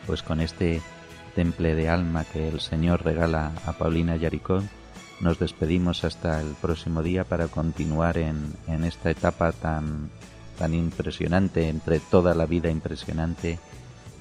Pues 0.05 0.21
con 0.21 0.39
este 0.39 0.81
temple 1.35 1.75
de 1.75 1.89
alma 1.89 2.25
que 2.25 2.47
el 2.47 2.59
Señor 2.59 3.03
regala 3.03 3.51
a 3.65 3.73
Paulina 3.73 4.15
Yaricón, 4.15 4.69
nos 5.19 5.39
despedimos 5.39 6.03
hasta 6.03 6.41
el 6.41 6.53
próximo 6.61 7.01
día 7.01 7.23
para 7.23 7.47
continuar 7.47 8.17
en, 8.17 8.53
en 8.67 8.83
esta 8.83 9.09
etapa 9.09 9.51
tan, 9.51 10.09
tan 10.57 10.73
impresionante, 10.73 11.69
entre 11.69 11.99
toda 11.99 12.35
la 12.35 12.45
vida 12.45 12.69
impresionante 12.69 13.59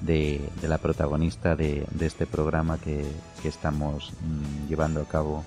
de, 0.01 0.41
de 0.61 0.67
la 0.67 0.77
protagonista 0.77 1.55
de, 1.55 1.85
de, 1.91 2.05
este 2.05 2.25
programa 2.25 2.77
que, 2.77 3.05
que 3.41 3.47
estamos 3.47 4.13
mm, 4.21 4.69
llevando 4.69 5.01
a 5.01 5.05
cabo, 5.05 5.43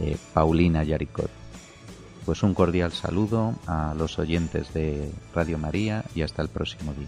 eh, 0.00 0.16
Paulina 0.34 0.82
Yaricot. 0.82 1.30
Pues 2.26 2.42
un 2.42 2.54
cordial 2.54 2.90
saludo 2.90 3.54
a 3.68 3.94
los 3.96 4.18
oyentes 4.18 4.74
de 4.74 5.12
Radio 5.32 5.58
María 5.58 6.04
y 6.12 6.22
hasta 6.22 6.42
el 6.42 6.48
próximo 6.48 6.92
día. 6.92 7.06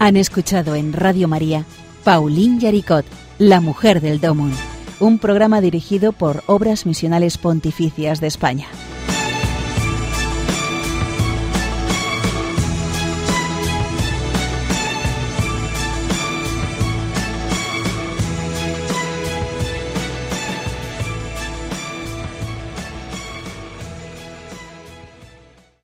Han 0.00 0.16
escuchado 0.16 0.74
en 0.74 0.92
Radio 0.92 1.28
María 1.28 1.64
Pauline 2.04 2.58
Yaricot, 2.58 3.04
La 3.40 3.62
Mujer 3.62 4.02
del 4.02 4.20
Domun, 4.20 4.52
un 4.98 5.18
programa 5.18 5.62
dirigido 5.62 6.12
por 6.12 6.42
Obras 6.44 6.84
Misionales 6.84 7.38
Pontificias 7.38 8.20
de 8.20 8.26
España. 8.26 8.66